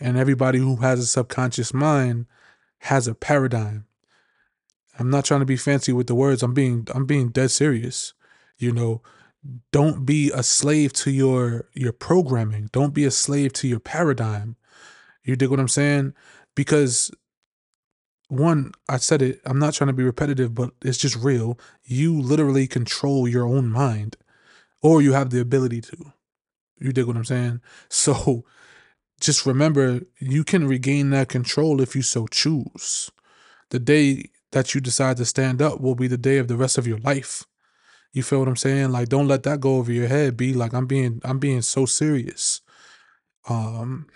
and 0.00 0.16
everybody 0.16 0.58
who 0.58 0.76
has 0.76 1.00
a 1.00 1.06
subconscious 1.06 1.72
mind 1.72 2.26
has 2.80 3.06
a 3.06 3.14
paradigm. 3.14 3.86
I'm 4.98 5.10
not 5.10 5.24
trying 5.24 5.40
to 5.40 5.46
be 5.46 5.56
fancy 5.56 5.92
with 5.92 6.06
the 6.08 6.14
words. 6.14 6.42
I'm 6.42 6.54
being 6.54 6.86
I'm 6.94 7.06
being 7.06 7.28
dead 7.28 7.50
serious. 7.50 8.14
You 8.56 8.72
know, 8.72 9.02
don't 9.70 10.04
be 10.04 10.30
a 10.32 10.42
slave 10.42 10.92
to 10.94 11.10
your 11.10 11.68
your 11.72 11.92
programming. 11.92 12.68
Don't 12.72 12.94
be 12.94 13.04
a 13.04 13.10
slave 13.10 13.52
to 13.54 13.68
your 13.68 13.80
paradigm. 13.80 14.56
You 15.22 15.36
dig 15.36 15.50
what 15.50 15.60
I'm 15.60 15.68
saying? 15.68 16.14
Because 16.54 17.12
one, 18.28 18.72
I 18.88 18.98
said 18.98 19.22
it, 19.22 19.40
I'm 19.46 19.58
not 19.58 19.74
trying 19.74 19.88
to 19.88 19.94
be 19.94 20.04
repetitive, 20.04 20.54
but 20.54 20.70
it's 20.82 20.98
just 20.98 21.16
real. 21.16 21.58
You 21.84 22.20
literally 22.20 22.66
control 22.66 23.26
your 23.26 23.46
own 23.46 23.68
mind 23.68 24.16
or 24.82 25.00
you 25.00 25.12
have 25.12 25.30
the 25.30 25.40
ability 25.40 25.80
to. 25.82 26.12
You 26.80 26.92
dig 26.92 27.06
what 27.06 27.16
I'm 27.16 27.24
saying? 27.24 27.60
So 27.88 28.44
just 29.20 29.46
remember 29.46 30.00
you 30.18 30.44
can 30.44 30.66
regain 30.66 31.10
that 31.10 31.28
control 31.28 31.80
if 31.80 31.96
you 31.96 32.02
so 32.02 32.26
choose. 32.26 33.10
The 33.70 33.78
day 33.78 34.30
that 34.52 34.74
you 34.74 34.80
decide 34.80 35.16
to 35.18 35.24
stand 35.24 35.60
up 35.60 35.80
will 35.80 35.94
be 35.94 36.06
the 36.06 36.16
day 36.16 36.38
of 36.38 36.48
the 36.48 36.56
rest 36.56 36.78
of 36.78 36.86
your 36.86 36.98
life. 36.98 37.44
You 38.12 38.22
feel 38.22 38.38
what 38.38 38.48
I'm 38.48 38.56
saying? 38.56 38.90
Like 38.92 39.08
don't 39.08 39.28
let 39.28 39.42
that 39.42 39.60
go 39.60 39.76
over 39.76 39.92
your 39.92 40.08
head. 40.08 40.36
Be 40.36 40.54
like 40.54 40.72
I'm 40.72 40.86
being 40.86 41.20
I'm 41.24 41.38
being 41.38 41.62
so 41.62 41.84
serious. 41.84 42.60
Um 43.48 44.06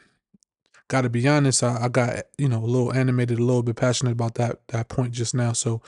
gotta 0.88 1.09
be 1.09 1.27
honest, 1.27 1.62
I, 1.62 1.85
I 1.85 1.88
got, 1.88 2.25
you 2.37 2.48
know, 2.48 2.62
a 2.62 2.66
little 2.66 2.92
animated, 2.92 3.38
a 3.38 3.42
little 3.42 3.62
bit 3.62 3.77
passionate 3.77 4.12
about 4.12 4.35
that 4.35 4.66
that 4.68 4.88
point 4.88 5.12
just 5.12 5.35
now. 5.35 5.53
So 5.53 5.83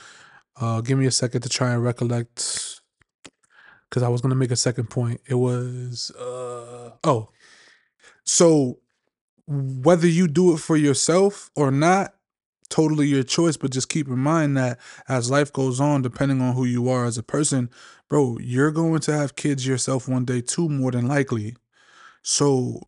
uh 0.59 0.81
give 0.81 0.97
me 0.99 1.05
a 1.05 1.11
second 1.11 1.41
to 1.41 1.49
try 1.49 1.71
and 1.71 1.83
recollect 1.83 2.64
because 3.95 4.03
I 4.03 4.09
was 4.09 4.19
gonna 4.19 4.35
make 4.35 4.51
a 4.51 4.57
second 4.57 4.89
point. 4.89 5.21
It 5.25 5.35
was 5.35 6.11
uh 6.19 6.91
oh. 7.05 7.29
So 8.25 8.79
whether 9.47 10.05
you 10.05 10.27
do 10.27 10.53
it 10.53 10.57
for 10.57 10.75
yourself 10.75 11.49
or 11.55 11.71
not, 11.71 12.13
totally 12.67 13.07
your 13.07 13.23
choice. 13.23 13.55
But 13.55 13.71
just 13.71 13.87
keep 13.87 14.09
in 14.09 14.19
mind 14.19 14.57
that 14.57 14.79
as 15.07 15.31
life 15.31 15.53
goes 15.53 15.79
on, 15.79 16.01
depending 16.01 16.41
on 16.41 16.55
who 16.55 16.65
you 16.65 16.89
are 16.89 17.05
as 17.05 17.17
a 17.17 17.23
person, 17.23 17.69
bro, 18.09 18.37
you're 18.41 18.71
going 18.71 18.99
to 18.99 19.13
have 19.13 19.37
kids 19.37 19.65
yourself 19.65 20.09
one 20.09 20.25
day 20.25 20.41
too, 20.41 20.67
more 20.67 20.91
than 20.91 21.07
likely. 21.07 21.55
So 22.21 22.81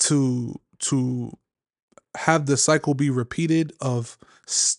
to 0.00 0.60
to 0.80 1.32
have 2.14 2.44
the 2.44 2.58
cycle 2.58 2.92
be 2.92 3.08
repeated 3.08 3.72
of 3.80 4.18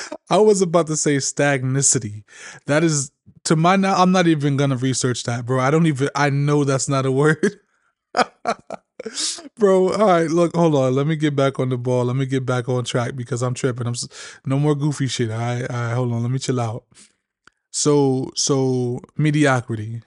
I 0.30 0.38
was 0.38 0.62
about 0.62 0.86
to 0.88 0.96
say 0.96 1.16
stagnicity. 1.16 2.24
That 2.66 2.84
is 2.84 3.11
to 3.46 3.56
my 3.56 3.76
now 3.76 3.96
I'm 3.96 4.12
not 4.12 4.26
even 4.26 4.56
gonna 4.56 4.76
research 4.76 5.24
that, 5.24 5.46
bro. 5.46 5.60
I 5.60 5.70
don't 5.70 5.86
even 5.86 6.08
I 6.14 6.30
know 6.30 6.64
that's 6.64 6.88
not 6.88 7.06
a 7.06 7.12
word. 7.12 7.60
bro, 9.58 9.92
all 9.92 10.06
right, 10.06 10.30
look, 10.30 10.54
hold 10.56 10.74
on. 10.74 10.94
Let 10.94 11.06
me 11.06 11.16
get 11.16 11.36
back 11.36 11.58
on 11.58 11.70
the 11.70 11.78
ball. 11.78 12.06
Let 12.06 12.16
me 12.16 12.26
get 12.26 12.46
back 12.46 12.68
on 12.68 12.84
track 12.84 13.16
because 13.16 13.42
I'm 13.42 13.54
tripping. 13.54 13.86
I'm 13.86 13.94
no 14.46 14.58
more 14.58 14.74
goofy 14.74 15.08
shit. 15.08 15.30
All 15.30 15.38
right, 15.38 15.62
all 15.70 15.76
right, 15.76 15.94
hold 15.94 16.12
on. 16.12 16.22
Let 16.22 16.30
me 16.32 16.38
chill 16.38 16.60
out. 16.60 16.84
So 17.72 18.30
so 18.36 19.00
mediocrity 19.16 20.02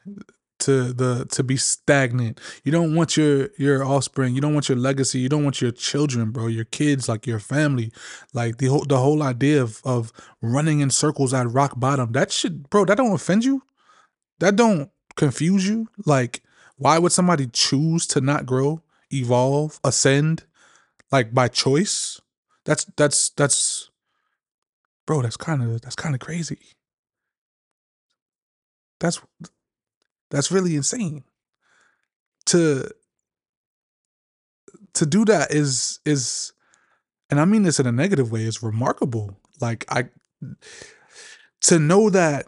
to 0.66 0.94
the 0.94 1.26
to 1.26 1.44
be 1.44 1.58
stagnant. 1.58 2.40
You 2.64 2.72
don't 2.72 2.96
want 2.96 3.16
your 3.16 3.50
your 3.58 3.86
offspring. 3.86 4.34
You 4.34 4.42
don't 4.42 4.54
want 4.54 4.68
your 4.68 4.78
legacy. 4.78 5.20
You 5.20 5.30
don't 5.30 5.44
want 5.44 5.62
your 5.62 5.72
children, 5.72 6.32
bro. 6.32 6.48
Your 6.48 6.66
kids, 6.66 7.08
like 7.08 7.28
your 7.28 7.40
family, 7.40 7.92
like 8.34 8.58
the 8.58 8.68
whole 8.68 8.84
the 8.86 8.98
whole 8.98 9.22
idea 9.22 9.62
of 9.62 9.82
of 9.86 10.12
running 10.42 10.80
in 10.80 10.90
circles 10.90 11.34
at 11.34 11.52
rock 11.52 11.80
bottom. 11.80 12.12
That 12.14 12.32
should, 12.32 12.70
bro. 12.70 12.86
That 12.86 12.98
don't 12.98 13.14
offend 13.14 13.46
you. 13.46 13.62
That 14.40 14.56
don't 14.56 14.90
confuse 15.16 15.68
you. 15.68 15.88
Like, 16.06 16.42
why 16.78 16.98
would 16.98 17.12
somebody 17.12 17.48
choose 17.48 18.08
to 18.08 18.22
not 18.22 18.46
grow, 18.46 18.82
evolve, 19.12 19.80
ascend, 19.84 20.46
like 21.12 21.34
by 21.34 21.48
choice? 21.48 22.20
That's 22.66 22.86
that's 22.98 23.30
that's, 23.30 23.92
bro. 25.06 25.22
That's 25.22 25.38
kind 25.38 25.62
of 25.62 25.82
that's 25.82 25.96
kind 25.96 26.16
of 26.16 26.22
crazy. 26.22 26.60
That's 29.00 29.22
that's 30.36 30.52
really 30.52 30.76
insane. 30.76 31.24
To 32.48 32.90
to 34.94 35.06
do 35.06 35.24
that 35.26 35.52
is 35.52 36.00
is 36.06 36.52
and 37.30 37.40
I 37.40 37.46
mean 37.46 37.64
this 37.64 37.80
in 37.80 37.88
a 37.88 37.92
negative 37.92 38.32
way, 38.32 38.44
is 38.44 38.62
remarkable. 38.62 39.38
Like 39.62 39.86
I 39.88 40.10
to 41.62 41.80
know 41.80 42.10
that 42.10 42.48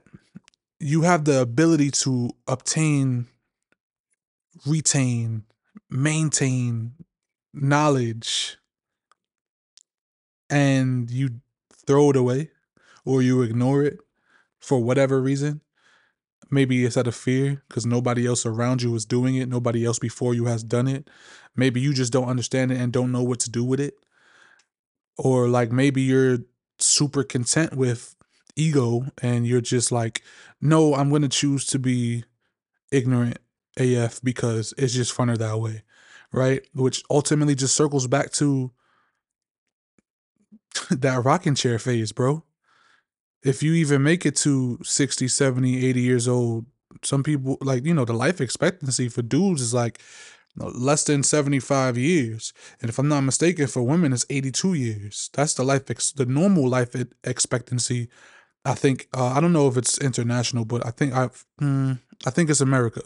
you 0.79 1.01
have 1.03 1.23
the 1.23 1.41
ability 1.41 1.91
to 1.91 2.29
obtain, 2.45 3.27
retain, 4.65 5.43
maintain 5.89 6.91
knowledge 7.53 8.57
and 10.49 11.09
you 11.09 11.39
throw 11.87 12.09
it 12.09 12.17
away 12.17 12.51
or 13.05 13.21
you 13.21 13.41
ignore 13.41 13.81
it 13.83 13.97
for 14.59 14.83
whatever 14.83 15.21
reason 15.21 15.61
Maybe 16.49 16.85
it's 16.85 16.97
out 16.97 17.07
of 17.07 17.15
fear 17.15 17.63
because 17.67 17.85
nobody 17.85 18.25
else 18.25 18.45
around 18.45 18.81
you 18.81 18.95
is 18.95 19.05
doing 19.05 19.35
it. 19.35 19.49
Nobody 19.49 19.85
else 19.85 19.99
before 19.99 20.33
you 20.33 20.45
has 20.45 20.63
done 20.63 20.87
it. 20.87 21.09
Maybe 21.55 21.81
you 21.81 21.93
just 21.93 22.13
don't 22.13 22.29
understand 22.29 22.71
it 22.71 22.79
and 22.79 22.93
don't 22.93 23.11
know 23.11 23.23
what 23.23 23.39
to 23.41 23.49
do 23.49 23.63
with 23.63 23.79
it. 23.79 23.95
Or 25.17 25.47
like 25.47 25.71
maybe 25.71 26.01
you're 26.01 26.39
super 26.79 27.23
content 27.23 27.75
with 27.75 28.15
ego 28.55 29.05
and 29.21 29.45
you're 29.45 29.61
just 29.61 29.91
like, 29.91 30.21
no, 30.61 30.93
I'm 30.95 31.09
going 31.09 31.23
to 31.23 31.29
choose 31.29 31.65
to 31.67 31.79
be 31.79 32.23
ignorant 32.91 33.39
AF 33.77 34.21
because 34.21 34.73
it's 34.77 34.93
just 34.93 35.15
funner 35.15 35.37
that 35.37 35.59
way. 35.59 35.83
Right. 36.31 36.61
Which 36.73 37.03
ultimately 37.09 37.55
just 37.55 37.75
circles 37.75 38.07
back 38.07 38.31
to 38.33 38.71
that 40.91 41.25
rocking 41.25 41.55
chair 41.55 41.79
phase, 41.79 42.11
bro 42.11 42.43
if 43.43 43.63
you 43.63 43.73
even 43.73 44.03
make 44.03 44.25
it 44.25 44.35
to 44.37 44.79
60, 44.83 45.27
70, 45.27 45.85
80 45.85 46.01
years 46.01 46.27
old, 46.27 46.65
some 47.03 47.23
people 47.23 47.57
like, 47.61 47.85
you 47.85 47.93
know, 47.93 48.05
the 48.05 48.13
life 48.13 48.41
expectancy 48.41 49.09
for 49.09 49.21
dudes 49.21 49.61
is 49.61 49.73
like 49.73 50.01
less 50.55 51.03
than 51.03 51.23
75 51.23 51.97
years. 51.97 52.53
And 52.81 52.89
if 52.89 52.97
I'm 52.97 53.07
not 53.07 53.21
mistaken, 53.21 53.67
for 53.67 53.83
women, 53.83 54.13
it's 54.13 54.25
82 54.29 54.73
years. 54.73 55.29
That's 55.33 55.53
the 55.53 55.63
life, 55.63 55.89
ex- 55.91 56.11
the 56.11 56.25
normal 56.25 56.67
life 56.67 56.95
expectancy. 57.23 58.09
I 58.65 58.73
think, 58.73 59.07
uh, 59.15 59.27
I 59.27 59.39
don't 59.39 59.53
know 59.53 59.67
if 59.67 59.77
it's 59.77 59.97
international, 59.99 60.65
but 60.65 60.85
I 60.85 60.91
think 60.91 61.13
I, 61.13 61.29
mm, 61.61 61.99
I 62.25 62.29
think 62.31 62.49
it's 62.49 62.61
America 62.61 63.01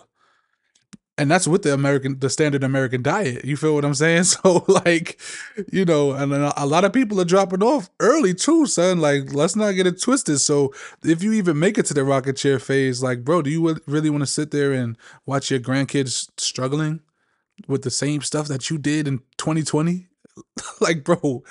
and 1.22 1.30
that's 1.30 1.48
with 1.48 1.62
the 1.62 1.72
American, 1.72 2.18
the 2.18 2.32
standard 2.32 2.64
American 2.64 3.04
diet. 3.04 3.46
You 3.46 3.56
feel 3.56 3.76
what 3.76 3.86
I'm 3.86 3.94
saying? 3.94 4.24
So 4.32 4.66
like, 4.68 5.20
you 5.72 5.86
know, 5.86 6.14
and 6.14 6.34
a 6.34 6.66
lot 6.66 6.84
of 6.84 6.94
people 6.94 7.22
are 7.22 7.26
dropping 7.26 7.62
off 7.62 7.90
early 8.00 8.34
too, 8.34 8.66
son. 8.66 9.00
Like, 9.00 9.34
let's 9.34 9.56
not 9.56 9.74
get 9.74 9.86
it 9.86 10.02
twisted. 10.02 10.40
So 10.40 10.74
if 11.04 11.22
you 11.22 11.34
even 11.34 11.60
make 11.60 11.78
it 11.78 11.86
to 11.88 11.94
the 11.94 12.04
rocket 12.04 12.38
chair 12.38 12.58
phase, 12.58 13.04
like, 13.04 13.24
bro, 13.24 13.44
do 13.44 13.52
you 13.52 13.78
really 13.86 14.10
want 14.10 14.22
to 14.22 14.28
sit 14.28 14.50
there 14.50 14.74
and 14.74 14.98
watch 15.28 15.52
your 15.52 15.60
grandkids 15.60 16.30
struggling 16.38 17.02
with 17.68 17.84
the 17.84 17.92
same 17.92 18.22
stuff 18.22 18.48
that 18.48 18.70
you 18.72 18.80
did 18.80 19.08
in 19.08 19.20
2020? 19.38 20.08
like, 20.82 21.04
bro, 21.04 21.44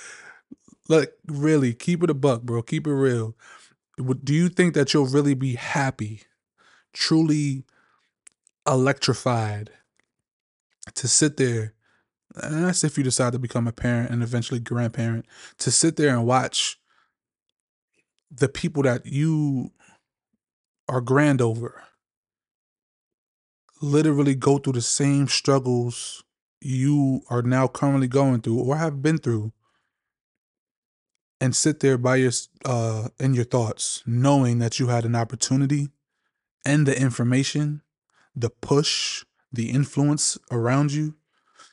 like, 0.88 1.12
really, 1.26 1.74
keep 1.74 2.02
it 2.02 2.10
a 2.10 2.14
buck, 2.14 2.42
bro. 2.42 2.62
Keep 2.62 2.88
it 2.88 2.94
real. 2.94 3.36
Do 4.24 4.34
you 4.34 4.48
think 4.48 4.74
that 4.74 4.92
you'll 4.92 5.06
really 5.06 5.34
be 5.34 5.54
happy, 5.54 6.22
truly? 6.92 7.64
Electrified 8.70 9.70
to 10.94 11.08
sit 11.08 11.36
there 11.36 11.74
and 12.36 12.64
that's 12.64 12.84
if 12.84 12.96
you 12.96 13.02
decide 13.02 13.32
to 13.32 13.38
become 13.38 13.66
a 13.66 13.72
parent 13.72 14.10
and 14.10 14.22
eventually 14.22 14.60
grandparent 14.60 15.26
to 15.58 15.70
sit 15.70 15.96
there 15.96 16.10
and 16.10 16.26
watch 16.26 16.78
the 18.30 18.48
people 18.48 18.84
that 18.84 19.04
you 19.04 19.72
are 20.88 21.00
grand 21.00 21.40
over 21.42 21.82
literally 23.82 24.34
go 24.34 24.58
through 24.58 24.74
the 24.74 24.80
same 24.80 25.26
struggles 25.26 26.22
you 26.60 27.22
are 27.28 27.42
now 27.42 27.66
currently 27.66 28.06
going 28.06 28.40
through 28.40 28.60
or 28.60 28.76
have 28.76 29.02
been 29.02 29.18
through 29.18 29.52
and 31.40 31.56
sit 31.56 31.80
there 31.80 31.98
by 31.98 32.16
your 32.16 32.32
uh 32.64 33.08
in 33.18 33.34
your 33.34 33.44
thoughts 33.44 34.02
knowing 34.06 34.58
that 34.58 34.78
you 34.78 34.88
had 34.88 35.04
an 35.04 35.16
opportunity 35.16 35.88
and 36.64 36.86
the 36.86 37.00
information 37.00 37.82
the 38.40 38.50
push, 38.50 39.24
the 39.52 39.70
influence 39.70 40.38
around 40.50 40.92
you 40.92 41.14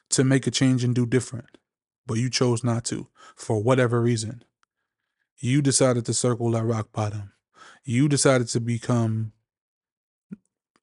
to 0.10 0.24
make 0.24 0.48
a 0.48 0.52
change 0.52 0.84
and 0.84 0.96
do 0.96 1.06
different. 1.06 1.58
But 2.06 2.18
you 2.18 2.30
chose 2.30 2.64
not 2.64 2.86
to 2.86 3.08
for 3.36 3.62
whatever 3.62 4.02
reason. 4.02 4.44
You 5.38 5.62
decided 5.62 6.06
to 6.06 6.14
circle 6.14 6.52
that 6.52 6.64
rock 6.64 6.92
bottom. 6.92 7.34
You 7.84 8.08
decided 8.08 8.48
to 8.50 8.60
become, 8.60 9.34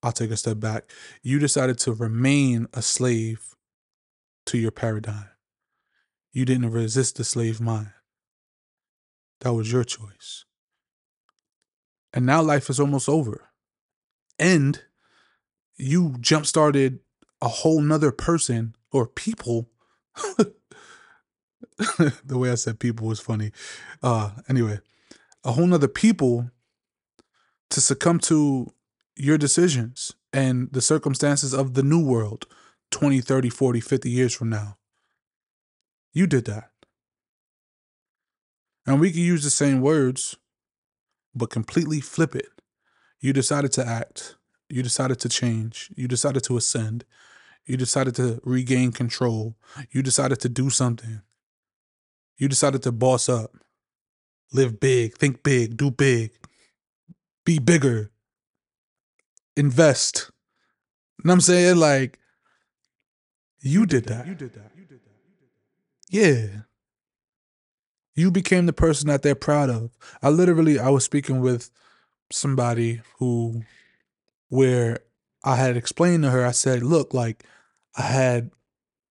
I'll 0.02 0.12
take 0.12 0.30
a 0.30 0.36
step 0.36 0.60
back. 0.60 0.90
You 1.22 1.38
decided 1.38 1.78
to 1.78 1.92
remain 1.92 2.68
a 2.72 2.82
slave 2.82 3.54
to 4.46 4.58
your 4.58 4.70
paradigm. 4.70 5.30
You 6.32 6.44
didn't 6.44 6.70
resist 6.70 7.16
the 7.16 7.24
slave 7.24 7.60
mind. 7.60 7.90
That 9.40 9.54
was 9.54 9.72
your 9.72 9.84
choice. 9.84 10.44
And 12.12 12.26
now 12.26 12.42
life 12.42 12.70
is 12.70 12.78
almost 12.78 13.08
over. 13.08 13.50
And 14.38 14.82
you 15.76 16.16
jump 16.20 16.46
started 16.46 17.00
a 17.42 17.48
whole 17.48 17.80
nother 17.80 18.12
person 18.12 18.74
or 18.92 19.06
people. 19.06 19.70
the 21.76 22.38
way 22.38 22.50
I 22.50 22.54
said 22.54 22.78
people 22.78 23.06
was 23.06 23.20
funny. 23.20 23.52
Uh 24.02 24.30
anyway, 24.48 24.80
a 25.42 25.52
whole 25.52 25.66
nother 25.66 25.88
people 25.88 26.50
to 27.70 27.80
succumb 27.80 28.18
to 28.20 28.72
your 29.16 29.38
decisions 29.38 30.12
and 30.32 30.68
the 30.72 30.80
circumstances 30.80 31.52
of 31.52 31.74
the 31.74 31.82
new 31.82 32.04
world 32.04 32.46
20, 32.90 33.20
30, 33.20 33.50
40, 33.50 33.80
50 33.80 34.10
years 34.10 34.34
from 34.34 34.50
now. 34.50 34.76
You 36.12 36.26
did 36.26 36.44
that. 36.44 36.70
And 38.86 39.00
we 39.00 39.10
can 39.10 39.22
use 39.22 39.42
the 39.42 39.50
same 39.50 39.80
words, 39.80 40.36
but 41.34 41.50
completely 41.50 42.00
flip 42.00 42.36
it. 42.36 42.48
You 43.20 43.32
decided 43.32 43.72
to 43.72 43.86
act 43.86 44.36
you 44.68 44.82
decided 44.82 45.20
to 45.20 45.28
change. 45.28 45.90
You 45.94 46.08
decided 46.08 46.42
to 46.44 46.56
ascend. 46.56 47.04
You 47.66 47.76
decided 47.76 48.14
to 48.16 48.40
regain 48.44 48.92
control. 48.92 49.56
You 49.90 50.02
decided 50.02 50.40
to 50.40 50.48
do 50.48 50.70
something. 50.70 51.22
You 52.36 52.48
decided 52.48 52.82
to 52.82 52.92
boss 52.92 53.28
up. 53.28 53.52
Live 54.52 54.78
big, 54.78 55.16
think 55.16 55.42
big, 55.42 55.76
do 55.76 55.90
big. 55.90 56.32
Be 57.44 57.58
bigger. 57.58 58.10
Invest. 59.56 60.30
You 61.18 61.28
know 61.28 61.32
what 61.32 61.34
I'm 61.34 61.40
saying? 61.40 61.76
Like, 61.76 62.18
you 63.60 63.86
did 63.86 64.04
that. 64.06 64.26
You 64.26 64.34
did 64.34 64.52
that. 64.54 64.70
You 64.76 64.84
did 64.84 65.00
that. 65.00 65.10
Yeah. 66.10 66.46
You 68.14 68.30
became 68.30 68.66
the 68.66 68.72
person 68.72 69.08
that 69.08 69.22
they're 69.22 69.34
proud 69.34 69.70
of. 69.70 69.90
I 70.22 70.28
literally, 70.28 70.78
I 70.78 70.90
was 70.90 71.04
speaking 71.04 71.40
with 71.40 71.70
somebody 72.30 73.00
who 73.18 73.62
where 74.54 75.00
I 75.42 75.56
had 75.56 75.76
explained 75.76 76.22
to 76.22 76.30
her, 76.30 76.46
I 76.46 76.52
said, 76.52 76.84
look, 76.84 77.12
like 77.12 77.44
I 77.96 78.02
had 78.02 78.50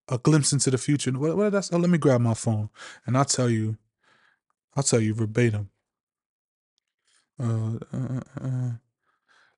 a 0.08 0.17
glimpse 0.17 0.53
into 0.53 0.71
the 0.71 0.77
future. 0.77 1.12
What, 1.12 1.36
what 1.36 1.43
did 1.43 1.56
I 1.56 1.60
say? 1.60 1.75
Oh, 1.75 1.79
let 1.79 1.89
me 1.89 1.97
grab 1.97 2.21
my 2.21 2.34
phone 2.34 2.69
and 3.06 3.17
I'll 3.17 3.25
tell 3.25 3.49
you, 3.49 3.77
I'll 4.75 4.84
tell 4.84 5.01
you 5.01 5.13
verbatim. 5.13 5.69
Uh, 7.38 7.79
uh, 7.93 7.97
uh, 7.97 8.21
uh. 8.41 8.71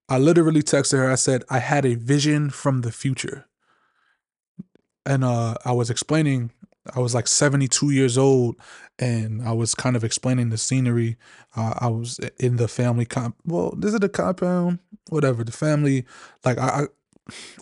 I 0.09 0.17
literally 0.17 0.63
texted 0.63 0.97
her. 0.97 1.11
I 1.11 1.15
said, 1.15 1.43
I 1.49 1.59
had 1.59 1.85
a 1.85 1.95
vision 1.95 2.49
from 2.49 2.81
the 2.81 2.91
future. 2.91 3.45
And 5.05 5.23
uh, 5.23 5.53
I 5.65 5.71
was 5.71 5.91
explaining 5.91 6.51
I 6.93 6.99
was 6.99 7.15
like 7.15 7.27
72 7.27 7.89
years 7.91 8.17
old 8.17 8.55
and 8.99 9.41
I 9.41 9.53
was 9.53 9.73
kind 9.73 9.95
of 9.95 10.03
explaining 10.03 10.49
the 10.49 10.57
scenery. 10.57 11.17
I 11.55 11.87
was 11.87 12.19
in 12.37 12.57
the 12.57 12.67
family 12.67 13.05
comp. 13.05 13.35
Well, 13.45 13.73
this 13.77 13.93
is 13.93 13.99
the 13.99 14.09
compound? 14.09 14.79
Whatever. 15.09 15.43
The 15.43 15.51
family, 15.51 16.05
like 16.43 16.57
I, 16.57 16.67
I, 16.67 16.85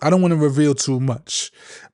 I 0.02 0.10
don't 0.10 0.22
want 0.22 0.32
to 0.32 0.38
reveal 0.38 0.74
too 0.74 1.00
much, 1.00 1.50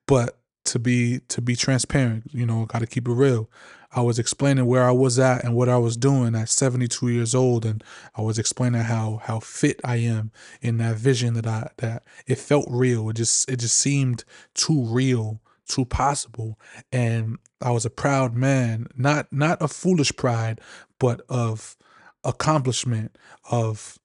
but 0.06 0.38
to 0.66 0.78
be 0.78 1.20
to 1.28 1.40
be 1.40 1.56
transparent, 1.56 2.24
you 2.32 2.46
know, 2.46 2.66
got 2.66 2.80
to 2.80 2.86
keep 2.86 3.08
it 3.08 3.12
real. 3.12 3.50
I 3.92 4.02
was 4.02 4.20
explaining 4.20 4.66
where 4.66 4.84
I 4.84 4.92
was 4.92 5.18
at 5.18 5.42
and 5.42 5.56
what 5.56 5.68
I 5.68 5.76
was 5.76 5.96
doing 5.96 6.36
at 6.36 6.48
72 6.48 7.08
years 7.08 7.34
old, 7.34 7.64
and 7.66 7.82
I 8.14 8.22
was 8.22 8.38
explaining 8.38 8.82
how 8.82 9.20
how 9.24 9.40
fit 9.40 9.80
I 9.82 9.96
am 9.96 10.30
in 10.60 10.78
that 10.78 10.96
vision 10.96 11.34
that 11.34 11.46
I 11.46 11.70
that 11.78 12.04
it 12.26 12.38
felt 12.38 12.66
real. 12.68 13.08
It 13.10 13.16
just 13.16 13.48
it 13.50 13.56
just 13.56 13.76
seemed 13.76 14.24
too 14.54 14.84
real 14.84 15.40
too 15.70 15.84
possible 15.84 16.58
and 16.90 17.38
i 17.62 17.70
was 17.70 17.86
a 17.86 17.90
proud 17.90 18.34
man 18.34 18.88
not 18.96 19.32
not 19.32 19.56
a 19.62 19.68
foolish 19.68 20.10
pride 20.16 20.60
but 20.98 21.20
of 21.28 21.76
accomplishment 22.24 23.16
of 23.52 23.99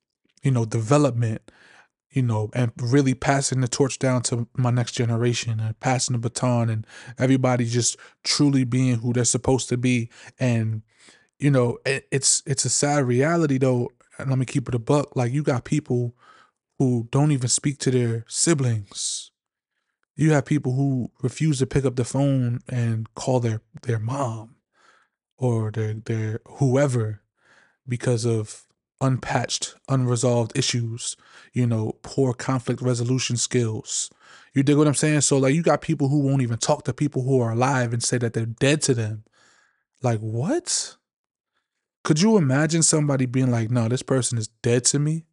you 0.46 0.52
know 0.52 0.64
development 0.64 1.42
you 2.12 2.22
know 2.22 2.50
and 2.54 2.72
really 2.80 3.14
passing 3.14 3.60
the 3.60 3.68
torch 3.68 4.00
down 4.00 4.22
to 4.22 4.48
my 4.56 4.72
next 4.72 4.94
generation 4.94 5.60
and 5.60 5.78
passing 5.82 6.14
the 6.14 6.20
baton 6.20 6.70
and 6.70 6.88
everybody 7.18 7.66
just 7.66 7.98
truly 8.24 8.64
being 8.64 8.96
who 9.00 9.12
they're 9.12 9.26
supposed 9.26 9.68
to 9.68 9.78
be. 9.78 10.10
And 10.40 10.84
you 11.40 11.52
know 11.52 11.78
it, 11.86 12.08
it's 12.12 12.42
it's 12.46 12.64
a 12.64 12.70
sad 12.70 13.04
reality 13.04 13.58
though 13.58 13.92
let 14.20 14.38
me 14.38 14.46
keep 14.46 14.70
it 14.70 14.76
a 14.76 14.80
buck 14.80 15.14
like 15.16 15.34
you 15.34 15.44
got 15.44 15.66
people 15.66 16.16
who 16.80 17.10
don't 17.12 17.32
even 17.32 17.50
speak 17.50 17.80
to 17.80 17.92
their 17.92 18.24
siblings. 18.30 19.32
You 20.16 20.32
have 20.32 20.46
people 20.46 20.74
who 20.74 21.12
refuse 21.22 21.60
to 21.60 21.66
pick 21.66 21.84
up 21.84 21.98
the 21.98 22.06
phone 22.06 22.60
and 22.70 23.14
call 23.16 23.42
their 23.42 23.62
their 23.82 24.00
mom 24.00 24.56
or 25.38 25.70
their 25.70 25.96
their 25.96 26.40
whoever 26.46 27.22
because 27.86 28.24
of 28.26 28.66
unpatched, 29.02 29.76
unresolved 29.90 30.58
issues, 30.58 31.16
you 31.54 31.68
know, 31.68 31.98
poor 32.02 32.34
conflict 32.34 32.82
resolution 32.82 33.38
skills. 33.38 34.10
You 34.54 34.64
dig 34.64 34.78
what 34.78 34.88
I'm 34.88 34.94
saying? 34.94 35.22
So 35.22 35.38
like 35.38 35.54
you 35.54 35.62
got 35.62 35.82
people 35.82 36.08
who 36.10 36.20
won't 36.20 36.42
even 36.42 36.58
talk 36.58 36.84
to 36.86 36.94
people 36.94 37.24
who 37.24 37.40
are 37.42 37.52
alive 37.52 37.94
and 37.94 38.04
say 38.04 38.18
that 38.18 38.34
they're 38.34 38.46
dead 38.46 38.82
to 38.84 38.94
them. 38.94 39.24
Like 40.02 40.20
what? 40.20 40.96
Could 42.04 42.22
you 42.22 42.38
imagine 42.38 42.84
somebody 42.84 43.26
being 43.26 43.52
like, 43.52 43.72
"No, 43.72 43.88
this 43.88 44.04
person 44.04 44.38
is 44.38 44.48
dead 44.62 44.86
to 44.86 45.00
me." 45.00 45.26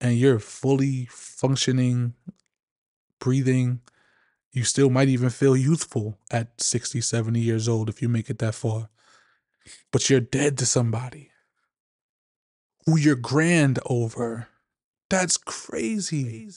And 0.00 0.16
you're 0.16 0.38
fully 0.38 1.06
functioning 1.10 2.14
breathing. 3.18 3.80
You 4.52 4.64
still 4.64 4.90
might 4.90 5.08
even 5.08 5.30
feel 5.30 5.56
youthful 5.56 6.18
at 6.30 6.60
60, 6.60 7.00
70 7.00 7.40
years 7.40 7.68
old 7.68 7.88
if 7.88 8.02
you 8.02 8.08
make 8.08 8.30
it 8.30 8.38
that 8.38 8.54
far. 8.54 8.90
But 9.90 10.08
you're 10.10 10.20
dead 10.20 10.58
to 10.58 10.66
somebody 10.66 11.29
who 12.90 12.98
you're 12.98 13.14
grand 13.14 13.78
over. 13.86 14.48
That's 15.08 15.36
crazy. 15.36 16.50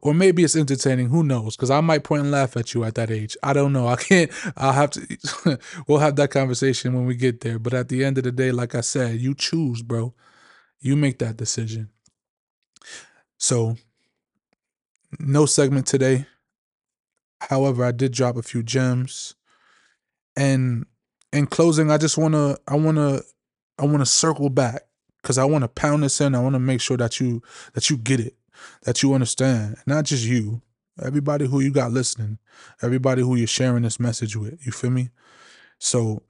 Or 0.00 0.14
maybe 0.14 0.42
it's 0.42 0.56
entertaining. 0.56 1.10
Who 1.10 1.22
knows? 1.22 1.54
Because 1.54 1.70
I 1.70 1.80
might 1.80 2.02
point 2.02 2.22
and 2.22 2.30
laugh 2.30 2.56
at 2.56 2.72
you 2.72 2.82
at 2.82 2.94
that 2.94 3.10
age. 3.10 3.36
I 3.42 3.52
don't 3.52 3.72
know. 3.72 3.86
I 3.88 3.96
can't. 3.96 4.30
I'll 4.56 4.72
have 4.72 4.90
to. 4.92 5.58
we'll 5.86 5.98
have 5.98 6.16
that 6.16 6.30
conversation 6.30 6.94
when 6.94 7.06
we 7.06 7.14
get 7.14 7.42
there. 7.42 7.58
But 7.58 7.74
at 7.74 7.88
the 7.88 8.04
end 8.04 8.18
of 8.18 8.24
the 8.24 8.32
day, 8.32 8.50
like 8.50 8.74
I 8.74 8.80
said, 8.80 9.20
you 9.20 9.34
choose, 9.34 9.82
bro. 9.82 10.14
You 10.80 10.96
make 10.96 11.18
that 11.20 11.36
decision. 11.36 11.90
So 13.38 13.76
no 15.20 15.46
segment 15.46 15.86
today. 15.86 16.26
However, 17.40 17.84
I 17.84 17.92
did 17.92 18.12
drop 18.12 18.36
a 18.36 18.42
few 18.42 18.62
gems. 18.62 19.34
And 20.34 20.86
in 21.32 21.46
closing, 21.46 21.90
I 21.90 21.98
just 21.98 22.18
wanna 22.18 22.58
I 22.68 22.76
wanna 22.76 23.22
I 23.78 23.86
wanna 23.86 24.06
circle 24.06 24.50
back 24.50 24.82
because 25.22 25.38
I 25.38 25.44
wanna 25.44 25.68
pound 25.68 26.02
this 26.02 26.20
in. 26.20 26.34
I 26.34 26.40
wanna 26.40 26.60
make 26.60 26.80
sure 26.80 26.96
that 26.96 27.20
you 27.20 27.42
that 27.74 27.90
you 27.90 27.96
get 27.96 28.20
it, 28.20 28.34
that 28.84 29.02
you 29.02 29.14
understand. 29.14 29.76
Not 29.86 30.04
just 30.04 30.24
you, 30.24 30.62
everybody 31.02 31.46
who 31.46 31.60
you 31.60 31.70
got 31.70 31.92
listening, 31.92 32.38
everybody 32.82 33.22
who 33.22 33.36
you're 33.36 33.46
sharing 33.46 33.82
this 33.82 34.00
message 34.00 34.36
with. 34.36 34.64
You 34.64 34.72
feel 34.72 34.90
me? 34.90 35.10
So 35.78 36.22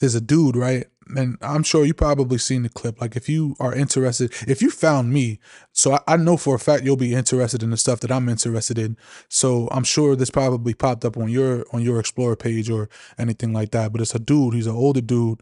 there's 0.00 0.14
a 0.14 0.20
dude, 0.20 0.56
right? 0.56 0.86
And 1.16 1.38
I'm 1.40 1.62
sure 1.62 1.84
you 1.84 1.94
probably 1.94 2.38
seen 2.38 2.62
the 2.62 2.68
clip. 2.68 3.00
Like 3.00 3.16
if 3.16 3.28
you 3.28 3.56
are 3.58 3.74
interested, 3.74 4.32
if 4.46 4.60
you 4.60 4.70
found 4.70 5.12
me, 5.12 5.40
so 5.72 5.94
I, 5.94 6.00
I, 6.06 6.16
know 6.16 6.36
for 6.36 6.54
a 6.54 6.58
fact 6.58 6.84
you'll 6.84 6.96
be 6.96 7.14
interested 7.14 7.62
in 7.62 7.70
the 7.70 7.78
stuff 7.78 8.00
that 8.00 8.12
I'm 8.12 8.28
interested 8.28 8.78
in. 8.78 8.96
So 9.28 9.68
I'm 9.72 9.84
sure 9.84 10.14
this 10.14 10.30
probably 10.30 10.74
popped 10.74 11.04
up 11.04 11.16
on 11.16 11.30
your 11.30 11.64
on 11.72 11.82
your 11.82 11.98
Explorer 11.98 12.36
page 12.36 12.68
or 12.68 12.90
anything 13.16 13.52
like 13.54 13.70
that. 13.70 13.90
But 13.92 14.02
it's 14.02 14.14
a 14.14 14.18
dude. 14.18 14.54
He's 14.54 14.66
an 14.66 14.76
older 14.76 15.00
dude. 15.00 15.40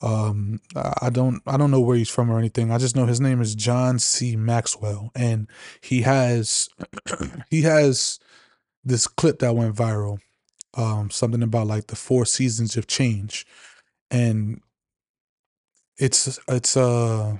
Um, 0.00 0.60
I 0.76 1.10
don't 1.10 1.42
I 1.46 1.56
don't 1.56 1.70
know 1.70 1.80
where 1.80 1.96
he's 1.96 2.10
from 2.10 2.30
or 2.30 2.38
anything. 2.38 2.70
I 2.70 2.78
just 2.78 2.94
know 2.94 3.06
his 3.06 3.20
name 3.20 3.40
is 3.40 3.54
John 3.54 3.98
C. 3.98 4.36
Maxwell, 4.36 5.10
and 5.14 5.48
he 5.80 6.02
has 6.02 6.68
he 7.50 7.62
has 7.62 8.20
this 8.84 9.06
clip 9.06 9.38
that 9.40 9.56
went 9.56 9.74
viral. 9.74 10.18
Um, 10.74 11.10
something 11.10 11.42
about 11.42 11.66
like 11.66 11.86
the 11.86 11.96
four 11.96 12.26
seasons 12.26 12.76
of 12.76 12.86
change 12.86 13.46
and 14.10 14.60
it's 15.98 16.38
it's 16.48 16.76
uh 16.76 17.36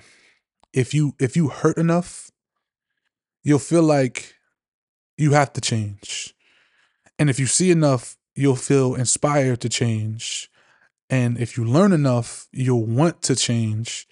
if 0.72 0.92
you 0.92 1.14
if 1.18 1.36
you 1.36 1.48
hurt 1.48 1.78
enough 1.78 2.30
you'll 3.42 3.58
feel 3.58 3.82
like 3.82 4.34
you 5.16 5.32
have 5.32 5.52
to 5.54 5.60
change. 5.60 6.34
And 7.18 7.30
if 7.30 7.40
you 7.40 7.46
see 7.46 7.70
enough 7.70 8.16
you'll 8.34 8.56
feel 8.56 8.94
inspired 8.94 9.60
to 9.62 9.68
change. 9.68 10.50
And 11.10 11.38
if 11.38 11.56
you 11.56 11.64
learn 11.64 11.92
enough 11.92 12.48
you'll 12.52 12.84
want 12.84 13.22
to 13.22 13.36
change. 13.36 14.06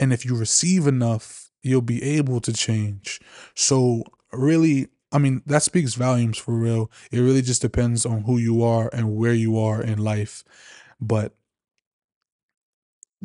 And 0.00 0.12
if 0.12 0.24
you 0.24 0.36
receive 0.36 0.86
enough 0.86 1.50
you'll 1.62 1.82
be 1.82 2.02
able 2.02 2.40
to 2.40 2.52
change. 2.52 3.20
So 3.54 4.02
really 4.32 4.88
i 5.12 5.18
mean 5.18 5.42
that 5.46 5.62
speaks 5.62 5.94
volumes 5.94 6.38
for 6.38 6.54
real. 6.54 6.90
It 7.12 7.20
really 7.20 7.42
just 7.42 7.62
depends 7.62 8.04
on 8.04 8.22
who 8.22 8.38
you 8.38 8.64
are 8.64 8.90
and 8.92 9.16
where 9.16 9.34
you 9.34 9.58
are 9.58 9.82
in 9.82 9.98
life. 9.98 10.42
But 11.00 11.34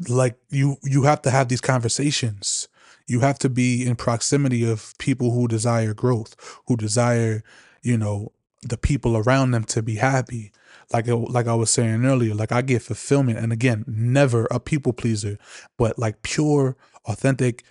like 0.08 0.38
you 0.50 0.78
you 0.84 1.04
have 1.04 1.22
to 1.24 1.32
have 1.32 1.50
these 1.50 1.62
conversations. 1.62 2.68
You 3.08 3.22
have 3.22 3.40
to 3.40 3.50
be 3.50 3.86
in 3.86 3.96
proximity 3.96 4.70
of 4.70 4.94
people 5.00 5.32
who 5.32 5.48
desire 5.48 5.94
growth 5.94 6.36
who 6.68 6.78
desire 6.78 7.44
you 7.82 7.98
know 7.98 8.32
the 8.62 8.78
people 8.78 9.18
around 9.18 9.52
them 9.52 9.64
to 9.66 9.82
be 9.82 9.96
happy. 9.96 10.52
Like 10.94 11.08
like 11.08 11.48
I 11.48 11.56
was 11.56 11.70
saying 11.70 12.06
earlier 12.06 12.34
like 12.34 12.52
I 12.52 12.62
get 12.62 12.82
fulfillment 12.82 13.40
and 13.40 13.52
again 13.52 13.84
never 13.88 14.46
a 14.52 14.60
people 14.60 14.94
pleaser 14.94 15.38
but 15.78 15.98
like 16.00 16.22
pure 16.22 16.78
authentic 17.06 17.64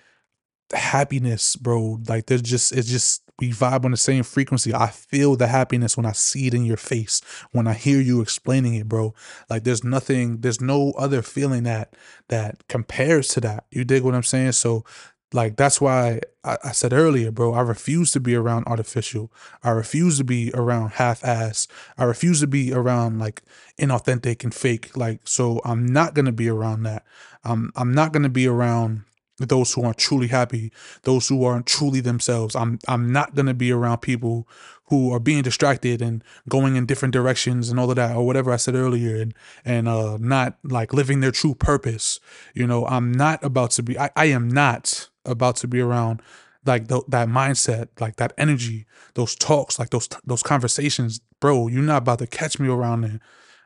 happiness 0.72 1.56
bro. 1.56 2.00
Like 2.08 2.26
there's 2.26 2.42
just 2.42 2.72
it's 2.72 2.88
just 2.88 3.22
we 3.38 3.50
vibe 3.50 3.84
on 3.84 3.92
the 3.92 3.96
same 3.96 4.24
frequency. 4.24 4.74
I 4.74 4.88
feel 4.88 5.36
the 5.36 5.46
happiness 5.46 5.96
when 5.96 6.06
I 6.06 6.12
see 6.12 6.48
it 6.48 6.54
in 6.54 6.64
your 6.64 6.76
face, 6.76 7.20
when 7.52 7.66
I 7.66 7.74
hear 7.74 8.00
you 8.00 8.20
explaining 8.20 8.74
it, 8.74 8.88
bro. 8.88 9.14
Like 9.48 9.64
there's 9.64 9.84
nothing, 9.84 10.40
there's 10.40 10.60
no 10.60 10.92
other 10.92 11.22
feeling 11.22 11.62
that 11.64 11.94
that 12.28 12.66
compares 12.68 13.28
to 13.28 13.40
that. 13.42 13.64
You 13.70 13.84
dig 13.84 14.02
what 14.02 14.14
I'm 14.14 14.22
saying? 14.22 14.52
So 14.52 14.84
like 15.32 15.56
that's 15.56 15.80
why 15.80 16.20
I, 16.42 16.56
I, 16.64 16.72
said 16.72 16.92
earlier, 16.92 17.30
bro, 17.30 17.52
I 17.52 17.60
refuse 17.60 18.10
to 18.12 18.20
be 18.20 18.34
around 18.34 18.64
artificial. 18.66 19.30
I 19.62 19.70
refuse 19.70 20.18
to 20.18 20.24
be 20.24 20.50
around 20.54 20.92
half 20.92 21.22
ass. 21.24 21.68
I 21.98 22.04
refuse 22.04 22.40
to 22.40 22.46
be 22.46 22.72
around 22.72 23.18
like 23.18 23.42
inauthentic 23.78 24.42
and 24.42 24.54
fake. 24.54 24.96
Like, 24.96 25.20
so 25.24 25.60
I'm 25.64 25.84
not 25.86 26.14
gonna 26.14 26.32
be 26.32 26.48
around 26.48 26.84
that. 26.84 27.04
I'm 27.44 27.72
I'm 27.76 27.92
not 27.92 28.12
gonna 28.12 28.30
be 28.30 28.46
around 28.46 29.04
those 29.38 29.72
who 29.72 29.82
aren't 29.82 29.98
truly 29.98 30.28
happy, 30.28 30.72
those 31.02 31.28
who 31.28 31.44
aren't 31.44 31.66
truly 31.66 32.00
themselves. 32.00 32.56
I'm 32.56 32.78
I'm 32.88 33.12
not 33.12 33.34
gonna 33.34 33.54
be 33.54 33.72
around 33.72 33.98
people 33.98 34.48
who 34.86 35.12
are 35.12 35.20
being 35.20 35.42
distracted 35.42 36.00
and 36.00 36.24
going 36.48 36.76
in 36.76 36.86
different 36.86 37.12
directions 37.12 37.68
and 37.68 37.78
all 37.78 37.90
of 37.90 37.96
that 37.96 38.16
or 38.16 38.26
whatever 38.26 38.52
I 38.52 38.56
said 38.56 38.74
earlier 38.74 39.20
and 39.20 39.34
and 39.64 39.88
uh 39.88 40.16
not 40.18 40.56
like 40.64 40.92
living 40.92 41.20
their 41.20 41.30
true 41.30 41.54
purpose. 41.54 42.20
You 42.54 42.66
know, 42.66 42.86
I'm 42.86 43.12
not 43.12 43.44
about 43.44 43.70
to 43.72 43.82
be 43.82 43.98
I, 43.98 44.10
I 44.16 44.26
am 44.26 44.48
not 44.48 45.08
about 45.24 45.56
to 45.56 45.68
be 45.68 45.80
around 45.80 46.20
like 46.66 46.88
th- 46.88 47.04
that 47.08 47.28
mindset, 47.28 47.88
like 48.00 48.16
that 48.16 48.32
energy, 48.36 48.86
those 49.14 49.34
talks, 49.34 49.78
like 49.78 49.90
those 49.90 50.08
those 50.24 50.42
conversations, 50.42 51.20
bro. 51.40 51.68
You're 51.68 51.82
not 51.82 51.98
about 51.98 52.18
to 52.20 52.26
catch 52.26 52.58
me 52.58 52.68
around 52.68 53.02
there. 53.02 53.20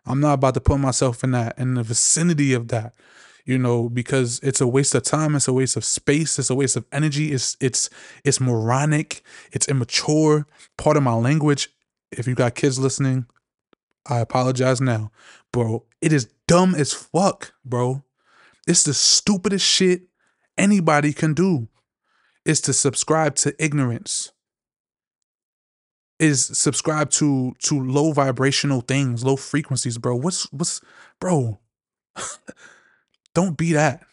I'm 0.05 0.21
not 0.21 0.35
about 0.35 0.55
to 0.55 0.61
put 0.61 0.79
myself 0.81 1.23
in 1.25 1.31
that 1.31 1.59
in 1.59 1.75
the 1.75 1.83
vicinity 1.83 2.53
of 2.53 2.69
that 2.69 2.95
you 3.45 3.59
know, 3.59 3.89
because 3.89 4.39
it's 4.43 4.61
a 4.61 4.67
waste 4.67 4.95
of 4.95 5.03
time, 5.03 5.35
it's 5.35 5.49
a 5.49 5.53
waste 5.53 5.77
of 5.77 5.85
space, 5.85 6.39
it's 6.39 6.51
a 6.51 6.55
waste 6.55 6.77
of 6.77 6.85
energy, 6.93 7.33
it's 7.33 7.57
it's 7.61 7.91
it's 8.25 8.41
moronic, 8.41 9.23
it's 9.53 9.69
immature. 9.69 10.47
Part 10.77 10.97
of 10.97 11.03
my 11.03 11.15
language, 11.15 11.69
if 12.11 12.27
you 12.27 12.35
got 12.35 12.55
kids 12.55 12.79
listening, 12.79 13.27
I 14.07 14.19
apologize 14.19 14.81
now. 14.81 15.11
Bro, 15.53 15.85
it 16.01 16.13
is 16.13 16.29
dumb 16.47 16.75
as 16.75 16.93
fuck, 16.93 17.53
bro. 17.65 18.05
It's 18.67 18.85
the 18.85 18.95
stupidest 18.95 19.67
shit 19.67 20.03
anybody 20.57 21.13
can 21.13 21.35
do. 21.35 21.69
Is 22.45 22.61
to 22.63 22.73
subscribe 22.73 23.37
to 23.37 23.55
ignorance. 23.63 24.33
Is 26.19 26.45
subscribe 26.45 27.11
to 27.11 27.55
to 27.61 27.81
low 27.81 28.13
vibrational 28.13 28.81
things, 28.81 29.25
low 29.25 29.37
frequencies, 29.37 29.99
bro. 29.99 30.17
What's 30.17 30.53
what's 30.53 30.81
bro? 31.21 31.59
don't 33.35 33.57
be 33.57 33.73
that. 33.73 34.05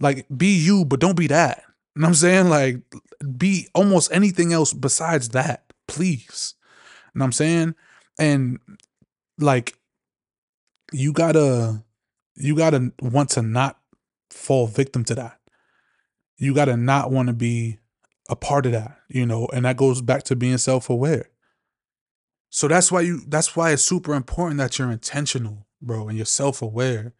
Like 0.00 0.26
be 0.34 0.56
you, 0.56 0.84
but 0.84 1.00
don't 1.00 1.16
be 1.16 1.26
that. 1.28 1.62
You 1.94 2.02
know 2.02 2.06
what 2.06 2.08
I'm 2.08 2.14
saying? 2.14 2.48
Like 2.48 2.76
be 3.36 3.68
almost 3.74 4.12
anything 4.12 4.52
else 4.52 4.72
besides 4.72 5.30
that, 5.30 5.72
please. 5.86 6.54
You 7.14 7.18
know 7.18 7.24
what 7.24 7.26
I'm 7.26 7.32
saying? 7.32 7.74
And 8.18 8.58
like 9.38 9.76
you 10.92 11.12
gotta 11.12 11.82
you 12.36 12.56
gotta 12.56 12.92
want 13.00 13.30
to 13.30 13.42
not 13.42 13.78
fall 14.30 14.66
victim 14.66 15.04
to 15.04 15.14
that. 15.16 15.38
You 16.36 16.54
gotta 16.54 16.76
not 16.76 17.10
want 17.10 17.28
to 17.28 17.32
be 17.34 17.78
a 18.28 18.36
part 18.36 18.66
of 18.66 18.72
that, 18.72 18.98
you 19.08 19.26
know, 19.26 19.48
and 19.52 19.64
that 19.64 19.76
goes 19.76 20.02
back 20.02 20.22
to 20.24 20.36
being 20.36 20.58
self-aware. 20.58 21.30
So 22.50 22.68
that's 22.68 22.92
why 22.92 23.00
you 23.00 23.20
that's 23.26 23.56
why 23.56 23.72
it's 23.72 23.84
super 23.84 24.14
important 24.14 24.58
that 24.58 24.78
you're 24.78 24.92
intentional, 24.92 25.66
bro, 25.82 26.08
and 26.08 26.16
you're 26.16 26.26
self-aware 26.26 27.14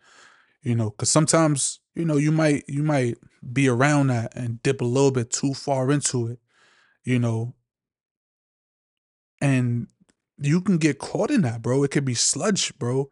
you 0.63 0.75
know 0.75 0.91
because 0.91 1.11
sometimes 1.11 1.81
you 1.95 2.05
know 2.05 2.17
you 2.17 2.33
might 2.33 2.65
you 2.69 2.83
might 2.83 3.17
be 3.53 3.69
around 3.69 4.09
that 4.09 4.33
and 4.37 4.63
dip 4.63 4.81
a 4.81 4.85
little 4.85 5.11
bit 5.11 5.31
too 5.31 5.55
far 5.55 5.91
into 5.91 6.27
it 6.29 6.39
you 7.09 7.19
know? 7.19 7.55
And 9.41 9.87
you 10.39 10.61
can 10.61 10.79
get 10.79 10.99
caught 10.99 11.31
in 11.31 11.43
that 11.43 11.63
bro. 11.63 11.83
It 11.83 11.91
could 11.91 12.05
be 12.05 12.15
sludge 12.15 12.77
bro. 12.79 13.11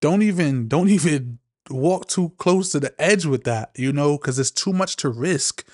Don't 0.00 0.22
even 0.22 0.68
don't 0.74 0.88
even 0.88 1.38
walk 1.70 2.08
too 2.08 2.30
close 2.38 2.70
to 2.70 2.80
the 2.80 2.94
edge 3.00 3.24
with 3.24 3.44
that 3.44 3.70
you 3.74 3.90
know 3.90 4.18
because 4.18 4.38
it's 4.38 4.50
too 4.50 4.72
much 4.72 4.96
to 4.96 5.08
risk. 5.08 5.66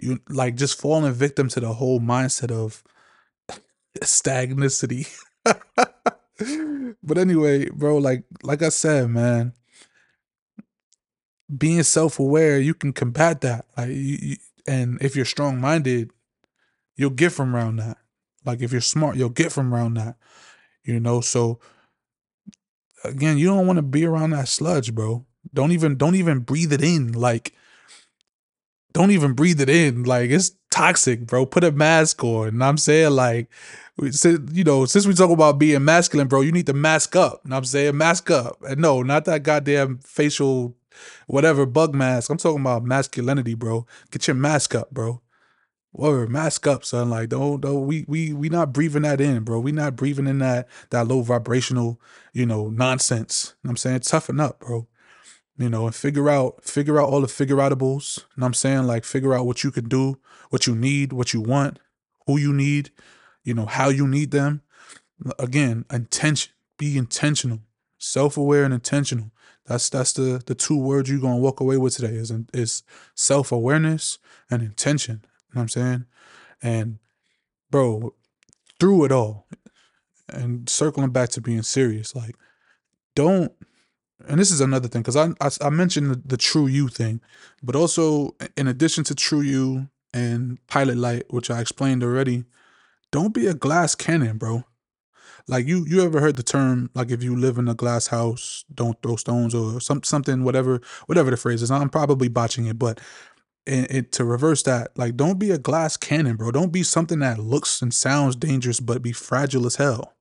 You 0.00 0.20
like 0.28 0.54
just 0.54 0.80
falling 0.80 1.12
victim 1.12 1.48
to 1.48 1.60
the 1.60 1.74
whole 1.74 2.00
mindset 2.00 2.50
of 2.50 2.82
stagnicity 4.02 5.12
but 7.02 7.18
anyway 7.18 7.68
bro 7.70 7.98
like 7.98 8.24
like 8.42 8.62
i 8.62 8.68
said 8.68 9.10
man 9.10 9.52
being 11.56 11.82
self-aware, 11.82 12.58
you 12.58 12.74
can 12.74 12.92
combat 12.92 13.40
that. 13.40 13.66
Like, 13.76 13.88
you, 13.88 14.18
you, 14.20 14.36
and 14.66 15.00
if 15.02 15.16
you're 15.16 15.24
strong-minded, 15.24 16.10
you'll 16.96 17.10
get 17.10 17.32
from 17.32 17.56
around 17.56 17.76
that. 17.76 17.96
Like, 18.44 18.60
if 18.62 18.72
you're 18.72 18.80
smart, 18.80 19.16
you'll 19.16 19.28
get 19.30 19.52
from 19.52 19.74
around 19.74 19.94
that. 19.94 20.16
You 20.84 21.00
know, 21.00 21.20
so 21.20 21.60
again, 23.04 23.38
you 23.38 23.46
don't 23.46 23.66
want 23.66 23.76
to 23.76 23.82
be 23.82 24.04
around 24.04 24.30
that 24.30 24.48
sludge, 24.48 24.94
bro. 24.94 25.26
Don't 25.52 25.72
even 25.72 25.96
don't 25.96 26.14
even 26.14 26.40
breathe 26.40 26.72
it 26.72 26.82
in. 26.82 27.12
Like, 27.12 27.54
don't 28.92 29.10
even 29.10 29.34
breathe 29.34 29.60
it 29.60 29.68
in. 29.68 30.04
Like, 30.04 30.30
it's 30.30 30.52
toxic, 30.70 31.26
bro. 31.26 31.46
Put 31.46 31.64
a 31.64 31.72
mask 31.72 32.22
on. 32.24 32.48
And 32.48 32.64
I'm 32.64 32.78
saying, 32.78 33.10
like, 33.10 33.48
you 33.98 34.64
know, 34.64 34.84
since 34.86 35.06
we 35.06 35.14
talk 35.14 35.30
about 35.30 35.58
being 35.58 35.84
masculine, 35.84 36.28
bro, 36.28 36.40
you 36.40 36.52
need 36.52 36.66
to 36.66 36.72
mask 36.72 37.14
up. 37.14 37.44
And 37.44 37.54
I'm 37.54 37.64
saying 37.64 37.96
mask 37.96 38.30
up. 38.30 38.56
And 38.62 38.80
no, 38.80 39.02
not 39.02 39.26
that 39.26 39.42
goddamn 39.42 39.98
facial 39.98 40.76
whatever 41.26 41.66
bug 41.66 41.94
mask. 41.94 42.30
I'm 42.30 42.38
talking 42.38 42.60
about 42.60 42.84
masculinity, 42.84 43.54
bro. 43.54 43.86
Get 44.10 44.26
your 44.28 44.36
mask 44.36 44.74
up, 44.74 44.90
bro. 44.90 45.22
Word, 45.92 46.30
mask 46.30 46.66
up, 46.66 46.84
son. 46.84 47.10
Like, 47.10 47.30
don't, 47.30 47.60
don't, 47.60 47.86
we, 47.86 48.04
we, 48.08 48.32
we 48.32 48.48
not 48.48 48.72
breathing 48.72 49.02
that 49.02 49.20
in, 49.20 49.42
bro. 49.42 49.60
We 49.60 49.72
not 49.72 49.96
breathing 49.96 50.28
in 50.28 50.38
that, 50.38 50.68
that 50.90 51.08
low 51.08 51.22
vibrational, 51.22 52.00
you 52.32 52.46
know, 52.46 52.68
nonsense. 52.68 53.54
You 53.62 53.68
know 53.68 53.70
I'm 53.72 53.76
saying? 53.76 54.00
Toughen 54.00 54.40
up, 54.40 54.60
bro. 54.60 54.86
you 55.58 55.68
know, 55.68 55.86
and 55.86 55.94
figure 55.94 56.30
out 56.30 56.64
figure 56.64 57.00
out 57.00 57.08
all 57.08 57.20
the 57.20 57.28
figure 57.28 57.56
outables. 57.56 58.18
You 58.18 58.40
know 58.40 58.46
I'm 58.46 58.54
saying? 58.54 58.84
Like 58.84 59.04
figure 59.04 59.34
out 59.34 59.46
what 59.46 59.62
you 59.62 59.70
can 59.70 59.88
do, 59.88 60.18
what 60.48 60.66
you 60.66 60.74
need, 60.74 61.12
what 61.12 61.34
you 61.34 61.40
want, 61.42 61.78
who 62.26 62.38
you 62.38 62.52
need, 62.52 62.90
you 63.44 63.52
know, 63.54 63.66
how 63.66 63.90
you 63.90 64.08
need 64.08 64.30
them. 64.30 64.62
Again, 65.38 65.84
intention. 65.92 66.52
Be 66.78 66.96
intentional. 66.96 67.60
Self-aware 67.98 68.64
and 68.64 68.72
intentional. 68.72 69.32
That's 69.66 69.88
that's 69.88 70.12
the 70.12 70.42
the 70.44 70.54
two 70.54 70.76
words 70.76 71.10
you're 71.10 71.20
gonna 71.20 71.36
walk 71.36 71.60
away 71.60 71.76
with 71.76 71.96
today 71.96 72.14
is 72.14 72.32
is 72.52 72.82
self-awareness 73.14 74.18
and 74.50 74.62
intention. 74.62 75.22
You 75.24 75.54
know 75.54 75.60
what 75.60 75.62
I'm 75.62 75.68
saying? 75.68 76.04
And 76.62 76.98
bro, 77.70 78.14
through 78.78 79.04
it 79.04 79.12
all, 79.12 79.46
and 80.28 80.68
circling 80.68 81.10
back 81.10 81.28
to 81.30 81.40
being 81.40 81.62
serious, 81.62 82.14
like 82.14 82.34
don't 83.14 83.52
and 84.28 84.38
this 84.38 84.50
is 84.50 84.60
another 84.60 84.88
thing 84.88 85.02
because 85.02 85.16
I, 85.16 85.30
I, 85.40 85.50
I 85.60 85.70
mentioned 85.70 86.10
the, 86.10 86.22
the, 86.24 86.36
true 86.36 86.66
you 86.66 86.88
thing 86.88 87.20
but 87.62 87.74
also 87.76 88.36
in 88.56 88.68
addition 88.68 89.04
to 89.04 89.14
true 89.14 89.40
you 89.40 89.88
and 90.12 90.58
pilot 90.66 90.96
light 90.96 91.24
which 91.30 91.50
i 91.50 91.60
explained 91.60 92.02
already 92.02 92.44
don't 93.10 93.34
be 93.34 93.46
a 93.46 93.54
glass 93.54 93.94
cannon 93.94 94.38
bro 94.38 94.64
like 95.48 95.66
you 95.66 95.84
you 95.86 96.02
ever 96.02 96.20
heard 96.20 96.36
the 96.36 96.42
term 96.42 96.90
like 96.94 97.10
if 97.10 97.22
you 97.22 97.36
live 97.36 97.58
in 97.58 97.68
a 97.68 97.74
glass 97.74 98.08
house 98.08 98.64
don't 98.74 99.00
throw 99.02 99.16
stones 99.16 99.54
or 99.54 99.80
some 99.80 100.02
something 100.02 100.44
whatever 100.44 100.80
whatever 101.06 101.30
the 101.30 101.36
phrase 101.36 101.62
is 101.62 101.70
i'm 101.70 101.88
probably 101.88 102.28
botching 102.28 102.66
it 102.66 102.78
but 102.78 103.00
and, 103.66 104.10
to 104.10 104.24
reverse 104.24 104.62
that 104.62 104.90
like 104.96 105.16
don't 105.16 105.38
be 105.38 105.50
a 105.50 105.58
glass 105.58 105.96
cannon 105.96 106.36
bro 106.36 106.50
don't 106.50 106.72
be 106.72 106.82
something 106.82 107.18
that 107.18 107.38
looks 107.38 107.82
and 107.82 107.92
sounds 107.92 108.34
dangerous 108.36 108.80
but 108.80 109.02
be 109.02 109.12
fragile 109.12 109.66
as 109.66 109.76
hell 109.76 110.14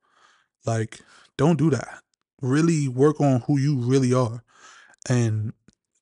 like 0.66 1.00
don't 1.38 1.58
do 1.58 1.70
that 1.70 2.02
really 2.42 2.88
work 2.88 3.20
on 3.20 3.42
who 3.42 3.58
you 3.58 3.78
really 3.78 4.14
are 4.14 4.44
and 5.08 5.54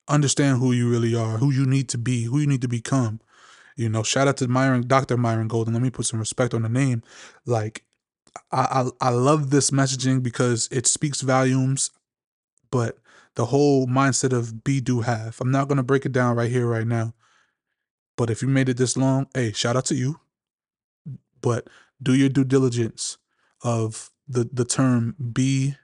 understand 0.08 0.60
who 0.60 0.72
you 0.72 0.90
really 0.90 1.16
are, 1.16 1.38
who 1.38 1.52
you 1.52 1.66
need 1.66 1.90
to 1.90 1.98
be, 1.98 2.24
who 2.24 2.40
you 2.40 2.48
need 2.48 2.62
to 2.62 2.68
become. 2.68 3.20
You 3.76 3.90
know, 3.90 4.04
shout 4.04 4.28
out 4.28 4.38
to 4.38 4.48
Myron, 4.48 4.88
Dr. 4.88 5.18
Myron 5.18 5.48
Golden. 5.48 5.74
Let 5.74 5.84
me 5.84 5.90
put 5.90 6.06
some 6.06 6.20
respect 6.20 6.54
on 6.54 6.64
the 6.64 6.70
name. 6.70 7.04
Like, 7.46 7.84
I, 8.52 8.90
I, 9.02 9.10
love 9.10 9.50
this 9.50 9.72
messaging 9.72 10.24
because 10.24 10.68
it 10.72 10.88
speaks 10.88 11.22
volumes, 11.22 11.92
but 12.72 12.98
the 13.36 13.46
whole 13.46 13.88
mindset 13.88 14.34
of 14.34 14.64
be, 14.64 14.82
do, 14.82 15.02
have. 15.02 15.38
I'm 15.40 15.52
not 15.52 15.68
going 15.68 15.78
to 15.78 15.84
break 15.84 16.06
it 16.06 16.12
down 16.12 16.36
right 16.36 16.52
here, 16.52 16.66
right 16.66 16.88
now. 16.88 17.14
But 18.16 18.30
if 18.30 18.42
you 18.42 18.48
made 18.48 18.70
it 18.70 18.78
this 18.78 18.98
long, 18.98 19.28
hey, 19.34 19.52
shout 19.52 19.76
out 19.76 19.86
to 19.86 19.96
you. 19.96 20.20
But 21.42 21.68
do 22.02 22.14
your 22.14 22.30
due 22.30 22.44
diligence 22.44 23.18
of 23.64 24.10
the, 24.28 24.50
the 24.52 24.66
term 24.66 25.16
be, 25.34 25.76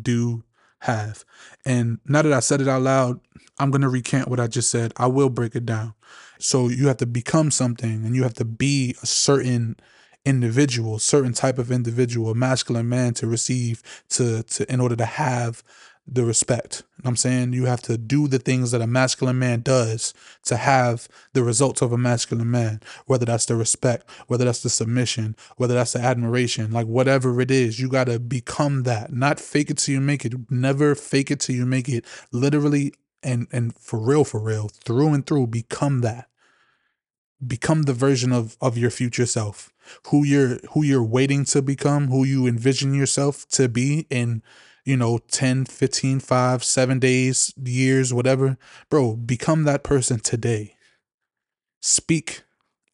do, 0.00 0.44
have. 0.80 1.24
And 1.64 1.98
now 2.06 2.22
that 2.22 2.32
I 2.32 2.40
said 2.40 2.60
it 2.60 2.68
out 2.68 2.82
loud, 2.82 3.20
I'm 3.58 3.70
going 3.70 3.82
to 3.82 3.88
recant 3.88 4.28
what 4.28 4.40
I 4.40 4.46
just 4.46 4.70
said. 4.70 4.92
I 4.96 5.06
will 5.06 5.30
break 5.30 5.56
it 5.56 5.66
down. 5.66 5.94
So 6.38 6.68
you 6.68 6.86
have 6.88 6.98
to 6.98 7.06
become 7.06 7.50
something 7.50 8.04
and 8.04 8.14
you 8.14 8.22
have 8.22 8.34
to 8.34 8.44
be 8.44 8.94
a 9.02 9.06
certain 9.06 9.76
individual, 10.24 10.98
certain 10.98 11.32
type 11.32 11.58
of 11.58 11.70
individual, 11.70 12.34
masculine 12.34 12.88
man 12.88 13.14
to 13.14 13.26
receive 13.26 13.82
to 14.10 14.42
to 14.44 14.72
in 14.72 14.80
order 14.80 14.96
to 14.96 15.06
have 15.06 15.62
the 16.10 16.24
respect. 16.24 16.82
I'm 17.04 17.16
saying 17.16 17.52
you 17.52 17.66
have 17.66 17.82
to 17.82 17.98
do 17.98 18.28
the 18.28 18.38
things 18.38 18.70
that 18.70 18.80
a 18.80 18.86
masculine 18.86 19.38
man 19.38 19.60
does 19.60 20.14
to 20.44 20.56
have 20.56 21.06
the 21.34 21.42
results 21.42 21.82
of 21.82 21.92
a 21.92 21.98
masculine 21.98 22.50
man, 22.50 22.80
whether 23.06 23.26
that's 23.26 23.46
the 23.46 23.56
respect, 23.56 24.08
whether 24.26 24.46
that's 24.46 24.62
the 24.62 24.70
submission, 24.70 25.36
whether 25.56 25.74
that's 25.74 25.92
the 25.92 26.00
admiration, 26.00 26.72
like 26.72 26.86
whatever 26.86 27.40
it 27.40 27.50
is, 27.50 27.78
you 27.78 27.88
got 27.88 28.04
to 28.04 28.18
become 28.18 28.84
that. 28.84 29.12
Not 29.12 29.38
fake 29.38 29.70
it 29.70 29.78
till 29.78 29.94
you 29.94 30.00
make 30.00 30.24
it. 30.24 30.32
Never 30.50 30.94
fake 30.94 31.30
it 31.30 31.40
till 31.40 31.54
you 31.54 31.66
make 31.66 31.88
it. 31.88 32.04
Literally 32.32 32.94
and 33.22 33.46
and 33.52 33.76
for 33.76 33.98
real 33.98 34.24
for 34.24 34.40
real, 34.40 34.68
through 34.68 35.12
and 35.12 35.26
through 35.26 35.48
become 35.48 36.00
that. 36.00 36.28
Become 37.46 37.82
the 37.82 37.92
version 37.92 38.32
of 38.32 38.56
of 38.60 38.78
your 38.78 38.90
future 38.90 39.26
self. 39.26 39.72
Who 40.08 40.24
you're 40.24 40.58
who 40.72 40.82
you're 40.82 41.04
waiting 41.04 41.44
to 41.46 41.62
become, 41.62 42.08
who 42.08 42.24
you 42.24 42.46
envision 42.46 42.94
yourself 42.94 43.46
to 43.50 43.68
be 43.68 44.06
in 44.10 44.42
you 44.84 44.96
know 44.96 45.18
10 45.18 45.66
15 45.66 46.20
5 46.20 46.64
7 46.64 46.98
days 46.98 47.52
years 47.62 48.12
whatever. 48.12 48.56
Bro 48.90 49.16
become 49.16 49.64
that 49.64 49.82
person 49.82 50.20
today. 50.20 50.76
Speak 51.80 52.42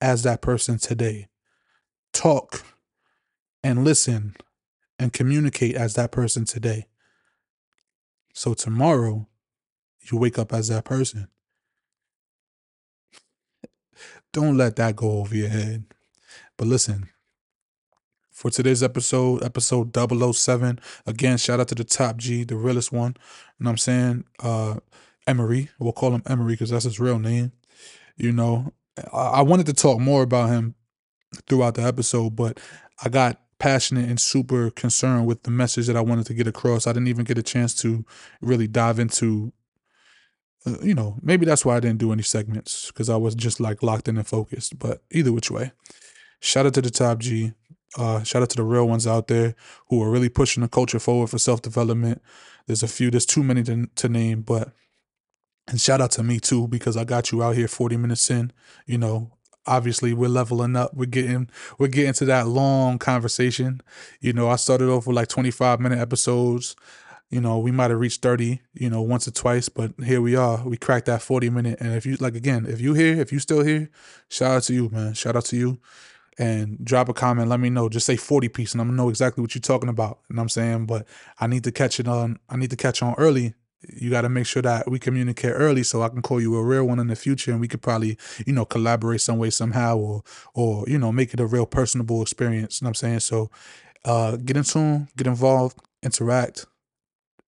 as 0.01 0.22
that 0.24 0.42
person 0.42 0.78
today. 0.78 1.28
Talk 2.12 2.64
and 3.62 3.84
listen 3.84 4.36
and 4.99 5.12
communicate 5.12 5.74
as 5.74 5.95
that 5.95 6.12
person 6.12 6.45
today. 6.45 6.86
So 8.32 8.55
tomorrow 8.55 9.28
you 10.11 10.18
wake 10.18 10.38
up 10.38 10.53
as 10.53 10.68
that 10.68 10.84
person. 10.84 11.28
Don't 14.32 14.57
let 14.57 14.76
that 14.76 14.97
go 14.97 15.18
over 15.18 15.34
your 15.34 15.49
head 15.49 15.84
but 16.57 16.66
listen 16.66 17.09
for 18.30 18.50
today's 18.50 18.82
episode, 18.82 19.44
episode 19.44 19.96
007. 19.96 20.80
Again, 21.07 21.38
shout 21.38 21.61
out 21.61 21.68
to 21.68 21.74
the 21.74 21.84
top 21.84 22.16
G, 22.16 22.42
the 22.42 22.57
realest 22.57 22.92
one. 22.92 23.14
You 23.59 23.64
know 23.64 23.68
what 23.68 23.70
I'm 23.70 23.78
saying? 23.78 24.24
Uh 24.42 24.76
Emery. 25.26 25.70
We'll 25.78 25.92
call 25.92 26.14
him 26.14 26.22
Emery 26.26 26.55
because 26.55 26.70
that's 26.70 26.84
his 26.84 27.00
real 27.00 27.18
name. 27.18 27.52
You 28.16 28.32
know, 28.32 28.72
I, 29.12 29.18
I 29.18 29.42
wanted 29.42 29.66
to 29.66 29.72
talk 29.72 29.98
more 29.98 30.22
about 30.22 30.50
him 30.50 30.74
throughout 31.46 31.74
the 31.74 31.82
episode, 31.82 32.36
but 32.36 32.61
I 33.02 33.09
got 33.09 33.40
passionate 33.59 34.09
and 34.09 34.20
super 34.20 34.70
concerned 34.70 35.26
with 35.26 35.44
the 35.44 35.50
message 35.50 35.86
that 35.86 35.96
I 35.96 36.02
wanted 36.02 36.26
to 36.26 36.34
get 36.34 36.46
across. 36.46 36.86
I 36.86 36.92
didn't 36.92 37.09
even 37.09 37.24
get 37.24 37.38
a 37.38 37.42
chance 37.42 37.74
to 37.76 38.05
really 38.40 38.66
dive 38.66 38.98
into 38.98 39.52
uh, 40.66 40.76
you 40.82 40.94
know, 40.94 41.18
maybe 41.22 41.44
that's 41.44 41.64
why 41.64 41.76
I 41.76 41.80
didn't 41.80 41.98
do 41.98 42.12
any 42.12 42.22
segments 42.22 42.86
because 42.86 43.11
I 43.11 43.16
was 43.16 43.34
just 43.34 43.61
like 43.61 43.82
locked 43.82 44.09
in 44.09 44.16
and 44.16 44.26
focused. 44.26 44.78
But 44.78 45.02
either 45.11 45.32
which 45.32 45.50
way, 45.50 45.72
shout 46.45 46.66
out 46.66 46.74
to 46.74 46.82
the 46.82 46.90
top 46.90 47.18
G. 47.18 47.53
Uh, 47.97 48.22
shout 48.22 48.42
out 48.42 48.51
to 48.51 48.57
the 48.57 48.62
real 48.62 48.86
ones 48.86 49.07
out 49.07 49.28
there 49.28 49.55
who 49.88 50.03
are 50.03 50.11
really 50.11 50.28
pushing 50.28 50.62
the 50.62 50.68
culture 50.68 50.99
forward 50.99 51.30
for 51.30 51.38
self 51.38 51.62
development. 51.62 52.20
There's 52.66 52.82
a 52.82 52.88
few, 52.88 53.11
there's 53.11 53.26
too 53.26 53.42
many 53.42 53.62
to, 53.64 53.86
to 53.95 54.09
name, 54.09 54.42
but 54.42 54.72
and 55.66 55.80
shout 55.80 56.01
out 56.01 56.11
to 56.12 56.22
me 56.22 56.40
too 56.40 56.68
because 56.68 56.97
I 56.97 57.05
got 57.05 57.32
you 57.32 57.42
out 57.42 57.57
here 57.57 57.68
40 57.68 57.97
minutes 57.97 58.30
in. 58.30 58.53
You 58.86 58.99
know, 58.99 59.32
obviously 59.66 60.12
we're 60.12 60.28
leveling 60.28 60.76
up. 60.76 60.92
We're 60.95 61.07
getting 61.07 61.49
we're 61.78 61.88
getting 61.88 62.12
to 62.14 62.24
that 62.26 62.49
long 62.49 62.99
conversation. 62.99 63.80
You 64.20 64.34
know, 64.34 64.49
I 64.49 64.57
started 64.57 64.88
off 64.90 65.07
with 65.07 65.16
like 65.16 65.28
25 65.28 65.80
minute 65.80 65.99
episodes. 65.99 66.76
You 67.30 67.40
know, 67.40 67.59
we 67.59 67.70
might 67.70 67.90
have 67.90 67.99
reached 67.99 68.22
30, 68.22 68.61
you 68.74 68.90
know, 68.90 69.01
once 69.01 69.26
or 69.26 69.30
twice, 69.30 69.68
but 69.68 69.92
here 70.05 70.20
we 70.20 70.36
are. 70.36 70.62
We 70.62 70.76
cracked 70.76 71.07
that 71.07 71.22
40 71.22 71.51
minute. 71.51 71.80
And 71.80 71.95
if 71.95 72.05
you 72.05 72.16
like 72.16 72.34
again, 72.34 72.66
if 72.68 72.80
you 72.80 72.92
here, 72.92 73.18
if 73.18 73.32
you 73.32 73.38
still 73.38 73.64
here, 73.64 73.90
shout 74.28 74.57
out 74.57 74.62
to 74.64 74.74
you, 74.74 74.90
man. 74.90 75.14
Shout 75.14 75.34
out 75.34 75.47
to 75.47 75.57
you 75.57 75.80
and 76.39 76.85
drop 76.85 77.09
a 77.09 77.14
comment. 77.14 77.49
Let 77.49 77.61
me 77.61 77.70
know. 77.70 77.89
Just 77.89 78.07
say 78.07 78.16
40 78.16 78.49
piece 78.49 78.72
and 78.72 78.80
I'm 78.80 78.89
gonna 78.89 78.97
know 78.97 79.09
exactly 79.09 79.43
what 79.43 79.55
you're 79.55 79.62
talking 79.62 79.89
about. 79.89 80.20
What 80.28 80.41
I'm 80.41 80.49
saying? 80.49 80.87
But 80.87 81.07
I 81.39 81.47
need 81.47 81.64
to 81.64 81.72
catch 81.72 82.01
it 82.01 82.09
on 82.09 82.39
I 82.49 82.57
need 82.57 82.70
to 82.70 82.76
catch 82.76 83.03
on 83.03 83.14
early. 83.18 83.55
You 83.89 84.11
gotta 84.11 84.28
make 84.28 84.47
sure 84.47 84.62
that 84.62 84.91
we 84.91 84.99
communicate 84.99 85.53
early 85.55 85.82
so 85.82 86.03
I 86.03 86.09
can 86.09 86.22
call 86.22 86.41
you 86.41 86.57
a 86.57 86.64
real 86.64 86.85
one 86.85 86.99
in 86.99 87.09
the 87.09 87.16
future 87.16 87.53
and 87.53 87.61
we 87.61 87.68
could 87.68 87.82
probably, 87.82 88.18
you 88.47 88.53
know, 88.53 88.64
collaborate 88.64 89.20
some 89.20 89.39
way 89.39 89.51
somehow 89.51 89.97
or 89.97 90.22
or, 90.55 90.85
you 90.89 90.99
know, 90.99 91.12
make 91.12 91.35
it 91.35 91.41
a 91.41 91.47
real 91.47 91.66
personable 91.66 92.22
experience. 92.22 92.80
You 92.80 92.87
know 92.87 92.89
what 92.89 93.03
I'm 93.03 93.09
saying? 93.09 93.20
So 93.20 93.51
uh 94.05 94.37
get 94.37 94.57
in 94.57 94.64
tune, 94.64 95.09
get 95.16 95.26
involved, 95.26 95.78
interact, 96.03 96.66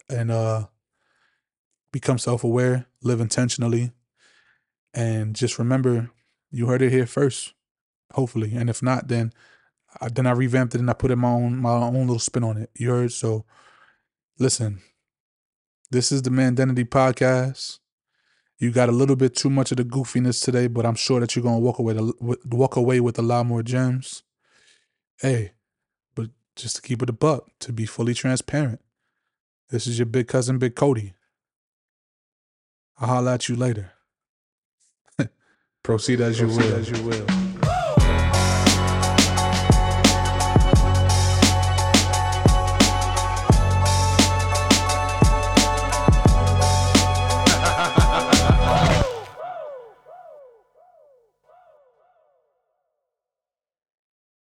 and 0.09 0.31
uh 0.31 0.67
become 1.93 2.19
self 2.19 2.45
aware, 2.45 2.87
live 3.03 3.21
intentionally, 3.21 3.93
and 4.95 5.35
just 5.35 5.59
remember 5.59 6.11
you 6.51 6.67
heard 6.67 6.83
it 6.83 6.93
here 6.93 7.07
first 7.07 7.55
hopefully. 8.13 8.55
And 8.55 8.71
if 8.71 8.83
not, 8.83 9.09
then 9.09 9.33
I, 10.01 10.09
then 10.09 10.27
I 10.27 10.33
revamped 10.33 10.75
it 10.75 10.81
and 10.81 10.91
I 10.91 10.95
put 10.95 11.11
in 11.11 11.19
my 11.19 11.31
own 11.31 11.59
my 11.59 11.73
own 11.73 12.07
little 12.07 12.19
spin 12.19 12.45
on 12.45 12.57
it. 12.57 12.71
You 12.75 12.91
heard? 12.91 13.13
So 13.13 13.45
listen, 14.39 14.81
this 15.91 16.13
is 16.13 16.23
the 16.23 16.31
Mandentity 16.31 16.85
podcast. 16.85 17.79
You 18.59 18.71
got 18.71 18.89
a 18.89 18.93
little 18.93 19.17
bit 19.17 19.37
too 19.37 19.51
much 19.51 19.71
of 19.71 19.77
the 19.77 19.85
goofiness 19.85 20.43
today, 20.43 20.67
but 20.67 20.87
I'm 20.87 20.95
sure 20.95 21.21
that 21.21 21.37
you're 21.37 21.43
gonna 21.43 21.59
walk 21.59 21.79
away 21.79 21.95
to, 21.95 22.15
walk 22.47 22.77
away 22.77 23.01
with 23.01 23.19
a 23.19 23.23
lot 23.23 23.47
more 23.47 23.63
gems. 23.63 24.23
Hey, 25.21 25.53
but 26.15 26.31
just 26.55 26.77
to 26.77 26.83
keep 26.83 27.03
it 27.03 27.11
a 27.11 27.13
buck, 27.13 27.51
to 27.61 27.73
be 27.73 27.87
fully 27.87 28.15
transparent, 28.15 28.81
this 29.71 29.87
is 29.87 29.99
your 29.99 30.07
big 30.07 30.29
cousin, 30.29 30.59
Big 30.59 30.75
Cody. 30.75 31.15
I'll 32.99 33.09
holler 33.09 33.33
at 33.33 33.49
you 33.49 33.57
later. 33.57 33.93
Proceed 35.83 36.21
as 36.21 36.41
you 36.41 36.47
will. 36.47 36.75
As 36.75 36.89
you 36.89 37.03
will. 37.03 37.46